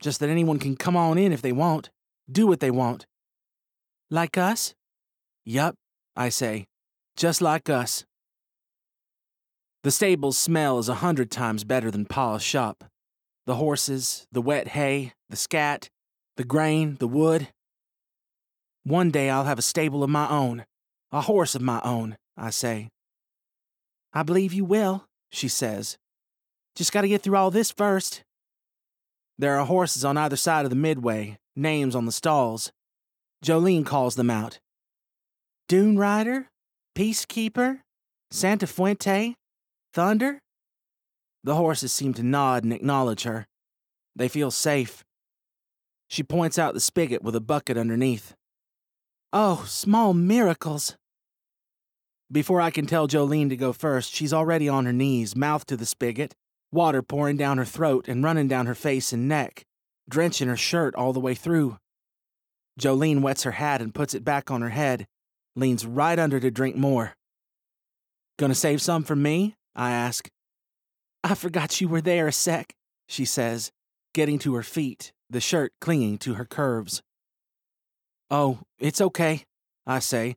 Just 0.00 0.18
that 0.20 0.30
anyone 0.30 0.58
can 0.58 0.76
come 0.76 0.96
on 0.96 1.18
in 1.18 1.32
if 1.32 1.42
they 1.42 1.52
want, 1.52 1.90
do 2.30 2.46
what 2.46 2.60
they 2.60 2.70
want. 2.70 3.06
Like 4.10 4.38
us? 4.38 4.74
Yup, 5.44 5.74
I 6.16 6.28
say. 6.28 6.66
Just 7.16 7.40
like 7.40 7.68
us. 7.68 8.04
The 9.82 9.90
stable's 9.90 10.36
smell 10.36 10.78
is 10.78 10.88
a 10.88 10.96
hundred 10.96 11.30
times 11.30 11.64
better 11.64 11.90
than 11.90 12.04
Pa's 12.04 12.42
shop. 12.42 12.84
The 13.46 13.56
horses, 13.56 14.26
the 14.30 14.42
wet 14.42 14.68
hay, 14.68 15.14
the 15.30 15.36
scat, 15.36 15.88
the 16.36 16.44
grain, 16.44 16.96
the 17.00 17.08
wood. 17.08 17.48
One 18.84 19.10
day 19.10 19.30
I'll 19.30 19.44
have 19.44 19.58
a 19.58 19.62
stable 19.62 20.04
of 20.04 20.10
my 20.10 20.28
own, 20.28 20.66
a 21.10 21.22
horse 21.22 21.54
of 21.54 21.62
my 21.62 21.80
own, 21.82 22.18
I 22.36 22.50
say. 22.50 22.90
I 24.12 24.22
believe 24.22 24.52
you 24.52 24.64
will, 24.64 25.06
she 25.30 25.48
says. 25.48 25.96
Just 26.76 26.92
gotta 26.92 27.08
get 27.08 27.22
through 27.22 27.36
all 27.36 27.50
this 27.50 27.70
first. 27.70 28.22
There 29.38 29.58
are 29.58 29.64
horses 29.64 30.04
on 30.04 30.18
either 30.18 30.36
side 30.36 30.64
of 30.64 30.70
the 30.70 30.76
midway, 30.76 31.38
names 31.56 31.94
on 31.94 32.04
the 32.04 32.12
stalls. 32.12 32.72
Jolene 33.42 33.86
calls 33.86 34.16
them 34.16 34.28
out 34.28 34.58
Dune 35.70 35.96
Rider, 35.96 36.48
Peacekeeper, 36.96 37.82
Santa 38.32 38.66
Fuente, 38.66 39.36
Thunder? 39.94 40.40
The 41.44 41.54
horses 41.54 41.92
seem 41.92 42.12
to 42.14 42.24
nod 42.24 42.64
and 42.64 42.72
acknowledge 42.72 43.22
her. 43.22 43.46
They 44.16 44.26
feel 44.26 44.50
safe. 44.50 45.04
She 46.08 46.24
points 46.24 46.58
out 46.58 46.74
the 46.74 46.80
spigot 46.80 47.22
with 47.22 47.36
a 47.36 47.40
bucket 47.40 47.78
underneath. 47.78 48.34
Oh, 49.32 49.62
small 49.68 50.12
miracles! 50.12 50.96
Before 52.32 52.60
I 52.60 52.72
can 52.72 52.86
tell 52.86 53.06
Jolene 53.06 53.48
to 53.50 53.56
go 53.56 53.72
first, 53.72 54.12
she's 54.12 54.32
already 54.32 54.68
on 54.68 54.86
her 54.86 54.92
knees, 54.92 55.36
mouth 55.36 55.66
to 55.66 55.76
the 55.76 55.86
spigot, 55.86 56.34
water 56.72 57.00
pouring 57.00 57.36
down 57.36 57.58
her 57.58 57.64
throat 57.64 58.08
and 58.08 58.24
running 58.24 58.48
down 58.48 58.66
her 58.66 58.74
face 58.74 59.12
and 59.12 59.28
neck, 59.28 59.62
drenching 60.08 60.48
her 60.48 60.56
shirt 60.56 60.96
all 60.96 61.12
the 61.12 61.20
way 61.20 61.36
through. 61.36 61.76
Jolene 62.80 63.22
wets 63.22 63.44
her 63.44 63.52
hat 63.52 63.80
and 63.80 63.94
puts 63.94 64.14
it 64.14 64.24
back 64.24 64.50
on 64.50 64.62
her 64.62 64.70
head, 64.70 65.06
leans 65.56 65.86
right 65.86 66.18
under 66.18 66.40
to 66.40 66.50
drink 66.50 66.76
more. 66.76 67.14
Gonna 68.38 68.54
save 68.54 68.80
some 68.80 69.02
for 69.02 69.16
me? 69.16 69.54
I 69.74 69.90
ask. 69.90 70.28
I 71.22 71.34
forgot 71.34 71.80
you 71.80 71.88
were 71.88 72.00
there 72.00 72.28
a 72.28 72.32
sec, 72.32 72.74
she 73.06 73.24
says, 73.24 73.70
getting 74.14 74.38
to 74.40 74.54
her 74.54 74.62
feet, 74.62 75.12
the 75.28 75.40
shirt 75.40 75.72
clinging 75.80 76.18
to 76.18 76.34
her 76.34 76.44
curves. 76.44 77.02
Oh, 78.30 78.60
it's 78.78 79.00
okay, 79.00 79.44
I 79.86 79.98
say, 79.98 80.36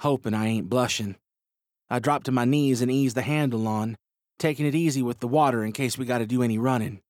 hoping 0.00 0.34
I 0.34 0.46
ain't 0.46 0.68
blushing. 0.68 1.16
I 1.90 1.98
drop 1.98 2.24
to 2.24 2.32
my 2.32 2.44
knees 2.44 2.80
and 2.80 2.90
ease 2.90 3.14
the 3.14 3.22
handle 3.22 3.66
on, 3.66 3.96
taking 4.38 4.66
it 4.66 4.74
easy 4.74 5.02
with 5.02 5.20
the 5.20 5.28
water 5.28 5.64
in 5.64 5.72
case 5.72 5.98
we 5.98 6.04
gotta 6.04 6.26
do 6.26 6.42
any 6.42 6.58
running. 6.58 7.00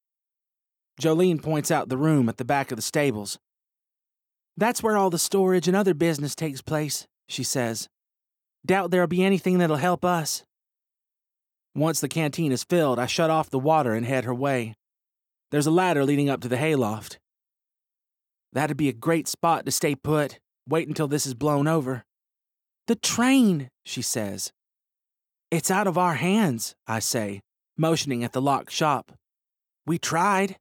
Jolene 1.01 1.43
points 1.43 1.71
out 1.71 1.89
the 1.89 1.97
room 1.97 2.29
at 2.29 2.37
the 2.37 2.45
back 2.45 2.71
of 2.71 2.77
the 2.77 2.83
stables. 2.83 3.39
That's 4.57 4.83
where 4.83 4.97
all 4.97 5.11
the 5.11 5.19
storage 5.19 5.67
and 5.67 5.77
other 5.77 5.95
business 5.95 6.35
takes 6.35 6.63
place, 6.63 7.07
she 7.29 7.43
says. 7.43 7.89
Doubt 8.67 8.91
there'll 8.91 9.07
be 9.07 9.25
anything 9.25 9.59
that'll 9.59 9.77
help 9.77 10.05
us. 10.05 10.45
Once 11.75 12.01
the 12.01 12.09
canteen 12.09 12.53
is 12.53 12.65
filled, 12.65 12.99
I 12.99 13.07
shut 13.07 13.31
off 13.31 13.51
the 13.51 13.59
water 13.59 13.95
and 13.95 14.07
head 14.07 14.25
her 14.25 14.35
way. 14.35 14.75
There's 15.51 15.67
a 15.67 15.73
ladder 15.73 16.05
leading 16.05 16.29
up 16.29 16.41
to 16.43 16.49
the 16.49 16.57
hayloft. 16.57 17.19
That'd 18.53 18.77
be 18.77 18.89
a 18.89 18.93
great 18.93 19.27
spot 19.27 19.67
to 19.67 19.73
stay 19.73 19.95
put, 19.95 20.39
wait 20.69 20.87
until 20.89 21.09
this 21.09 21.27
is 21.27 21.35
blown 21.35 21.67
over. 21.67 22.05
The 22.87 22.95
train, 22.95 23.69
she 23.85 24.03
says. 24.03 24.53
It's 25.51 25.71
out 25.71 25.87
of 25.87 25.99
our 25.99 26.15
hands, 26.15 26.75
I 26.87 27.01
say, 27.01 27.41
motioning 27.77 28.23
at 28.25 28.33
the 28.33 28.43
locked 28.43 28.71
shop. 28.71 29.13
We 29.87 29.99
tried. 29.99 30.57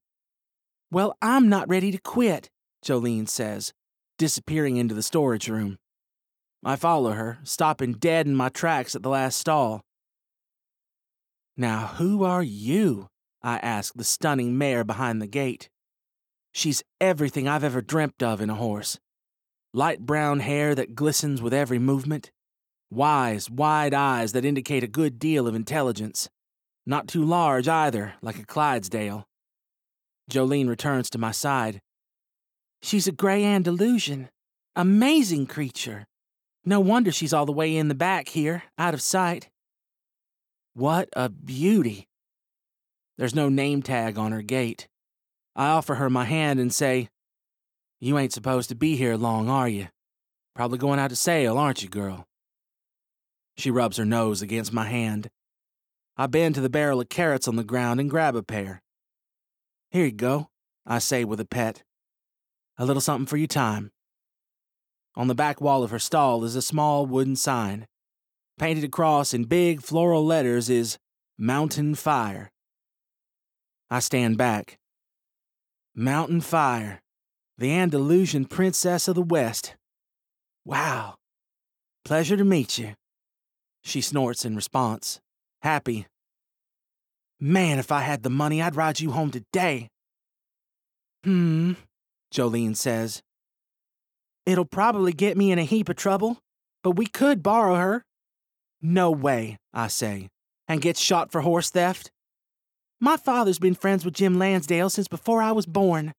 Well, 0.92 1.16
I'm 1.22 1.50
not 1.50 1.70
ready 1.70 1.92
to 1.92 2.00
quit, 2.00 2.50
Jolene 2.86 3.30
says, 3.30 3.72
disappearing 4.18 4.78
into 4.78 4.94
the 4.94 5.04
storage 5.04 5.48
room. 5.48 5.78
I 6.66 6.76
follow 6.78 7.12
her, 7.12 7.40
stopping 7.44 7.94
dead 7.94 8.26
in 8.26 8.36
my 8.36 8.50
tracks 8.50 8.96
at 8.96 9.04
the 9.04 9.10
last 9.10 9.38
stall. 9.38 9.82
Now, 11.58 11.88
who 11.98 12.24
are 12.24 12.44
you? 12.44 13.08
I 13.42 13.58
ask 13.58 13.94
the 13.94 14.04
stunning 14.04 14.58
mare 14.58 14.84
behind 14.84 15.22
the 15.22 15.28
gate. 15.28 15.70
She's 16.54 16.84
everything 17.02 17.48
I've 17.48 17.64
ever 17.64 17.82
dreamt 17.82 18.24
of 18.24 18.40
in 18.40 18.50
a 18.50 18.56
horse. 18.56 19.00
Light 19.74 20.00
brown 20.00 20.40
hair 20.40 20.74
that 20.76 20.96
glistens 20.96 21.42
with 21.42 21.54
every 21.54 21.80
movement, 21.80 22.32
wise, 22.90 23.50
wide 23.50 23.94
eyes 23.94 24.32
that 24.32 24.46
indicate 24.46 24.84
a 24.84 24.88
good 24.88 25.20
deal 25.20 25.48
of 25.48 25.56
intelligence. 25.56 26.30
Not 26.86 27.08
too 27.08 27.24
large 27.24 27.68
either, 27.68 28.14
like 28.22 28.40
a 28.40 28.46
Clydesdale. 28.46 29.26
Jolene 30.30 30.70
returns 30.70 31.10
to 31.10 31.18
my 31.18 31.32
side. 31.32 31.82
She's 32.82 33.08
a 33.08 33.12
gray 33.12 33.44
Andalusian. 33.44 34.30
Amazing 34.76 35.48
creature. 35.48 36.06
No 36.66 36.80
wonder 36.80 37.12
she's 37.12 37.34
all 37.34 37.46
the 37.46 37.52
way 37.52 37.76
in 37.76 37.90
the 37.90 37.96
back 37.96 38.30
here, 38.30 38.64
out 38.78 38.94
of 38.94 39.02
sight. 39.02 39.50
What 40.74 41.10
a 41.14 41.30
beauty! 41.30 42.08
There's 43.18 43.36
no 43.36 43.50
name 43.50 43.82
tag 43.82 44.18
on 44.18 44.32
her 44.32 44.42
gate. 44.42 44.88
I 45.56 45.68
offer 45.68 45.96
her 45.96 46.10
my 46.10 46.26
hand 46.26 46.60
and 46.60 46.74
say, 46.74 47.10
You 48.00 48.18
ain't 48.18 48.34
supposed 48.34 48.70
to 48.70 48.76
be 48.76 48.96
here 48.96 49.16
long, 49.16 49.50
are 49.50 49.68
you? 49.68 49.90
Probably 50.56 50.78
going 50.78 51.00
out 51.00 51.10
to 51.10 51.16
sail, 51.16 51.58
aren't 51.58 51.84
you, 51.84 51.90
girl? 51.90 52.26
She 53.56 53.70
rubs 53.70 53.98
her 53.98 54.06
nose 54.06 54.42
against 54.42 54.74
my 54.74 54.86
hand. 54.86 55.30
I 56.18 56.28
bend 56.28 56.56
to 56.56 56.62
the 56.62 56.70
barrel 56.70 57.02
of 57.02 57.10
carrots 57.10 57.48
on 57.48 57.56
the 57.56 57.64
ground 57.64 58.00
and 58.00 58.10
grab 58.10 58.36
a 58.36 58.44
pair. 58.44 58.82
Here 59.92 60.06
you 60.06 60.12
go, 60.12 60.50
I 60.86 61.00
say 61.00 61.24
with 61.24 61.40
a 61.40 61.46
pet. 61.46 61.84
A 62.78 62.86
little 62.86 63.02
something 63.02 63.28
for 63.28 63.38
your 63.38 63.48
time. 63.48 63.92
On 65.16 65.28
the 65.28 65.36
back 65.36 65.62
wall 65.62 65.84
of 65.84 65.92
her 65.92 66.00
stall 66.00 66.44
is 66.44 66.56
a 66.56 66.62
small 66.62 67.06
wooden 67.06 67.36
sign. 67.36 67.86
Painted 68.58 68.84
across 68.84 69.34
in 69.34 69.46
big 69.46 69.82
floral 69.82 70.26
letters 70.26 70.70
is 70.70 70.98
Mountain 71.38 71.96
Fire. 71.96 72.50
I 73.90 74.00
stand 74.00 74.38
back. 74.38 74.78
Mountain 75.96 76.42
Fire, 76.42 77.00
the 77.58 77.72
Andalusian 77.72 78.46
princess 78.46 79.08
of 79.08 79.16
the 79.16 79.22
West. 79.22 79.76
Wow. 80.66 81.16
Pleasure 82.04 82.38
to 82.38 82.44
meet 82.44 82.78
you. 82.78 82.94
She 83.84 84.02
snorts 84.02 84.46
in 84.46 84.56
response, 84.56 85.20
happy. 85.62 86.08
Man, 87.40 87.78
if 87.78 87.92
I 87.92 88.02
had 88.02 88.24
the 88.24 88.30
money, 88.30 88.62
I'd 88.62 88.76
ride 88.76 89.00
you 89.00 89.12
home 89.12 89.30
today. 89.30 89.90
Hmm, 91.24 91.74
Jolene 92.34 92.76
says. 92.76 93.22
It'll 94.46 94.66
probably 94.66 95.14
get 95.14 95.38
me 95.38 95.52
in 95.52 95.60
a 95.60 95.64
heap 95.64 95.90
of 95.90 95.96
trouble, 95.96 96.40
but 96.84 96.92
we 96.92 97.06
could 97.06 97.42
borrow 97.42 97.76
her. 97.76 98.04
No 98.82 99.10
way, 99.10 99.58
I 99.74 99.88
say, 99.88 100.30
and 100.68 100.82
get 100.82 100.98
shot 100.98 101.32
for 101.32 101.42
horse 101.42 101.70
theft. 101.70 102.12
My 103.00 103.18
father's 103.18 103.60
been 103.60 103.76
friends 103.76 104.04
with 104.04 104.14
Jim 104.14 104.38
Lansdale 104.38 104.90
since 104.90 105.08
before 105.08 105.42
I 105.42 105.52
was 105.52 105.66
born. 105.66 106.14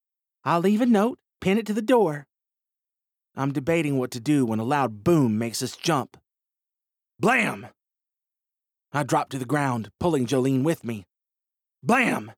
I'll 0.45 0.61
leave 0.61 0.81
a 0.81 0.87
note, 0.87 1.19
pin 1.41 1.59
it 1.59 1.67
to 1.67 1.75
the 1.75 1.83
door. 1.83 2.27
I'm 3.37 3.53
debating 3.53 3.99
what 3.99 4.11
to 4.13 4.21
do 4.21 4.47
when 4.47 4.59
a 4.59 4.65
loud 4.65 5.05
boom 5.05 5.39
makes 5.39 5.63
us 5.63 5.77
jump. 5.77 6.17
Blam! 7.19 7.67
I 8.93 9.03
drop 9.03 9.29
to 9.31 9.39
the 9.39 9.45
ground, 9.45 9.91
pulling 9.99 10.27
Jolene 10.27 10.63
with 10.63 10.85
me. 10.85 11.05
Blam! 11.83 12.33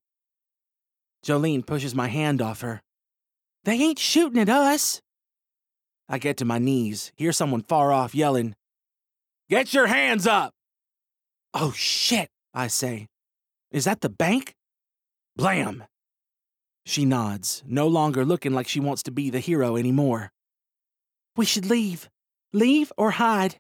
Jolene 1.25 1.67
pushes 1.67 1.95
my 1.95 2.09
hand 2.09 2.41
off 2.41 2.63
her. 2.63 2.81
They 3.65 3.75
ain't 3.75 3.99
shooting 3.99 4.41
at 4.41 4.49
us. 4.49 5.01
I 6.09 6.19
get 6.19 6.37
to 6.39 6.45
my 6.45 6.59
knees, 6.59 7.13
hear 7.17 7.33
someone 7.33 7.63
far 7.63 7.93
off 7.93 8.15
yelling, 8.15 8.55
Get 9.49 9.73
your 9.73 9.87
hands 9.87 10.27
up! 10.27 10.55
Oh 11.55 11.73
shit, 11.73 12.29
I 12.53 12.67
say. 12.67 13.07
Is 13.71 13.85
that 13.85 14.01
the 14.01 14.09
bank? 14.09 14.55
Blam! 15.37 15.85
She 16.85 17.05
nods, 17.05 17.63
no 17.67 17.87
longer 17.87 18.25
looking 18.25 18.53
like 18.53 18.67
she 18.67 18.81
wants 18.81 19.05
to 19.05 19.11
be 19.11 19.31
the 19.31 19.39
hero 19.41 19.77
anymore. 19.77 20.33
We 21.37 21.45
should 21.45 21.67
leave. 21.67 22.09
Leave 22.53 22.93
or 22.97 23.13
hide. 23.13 23.57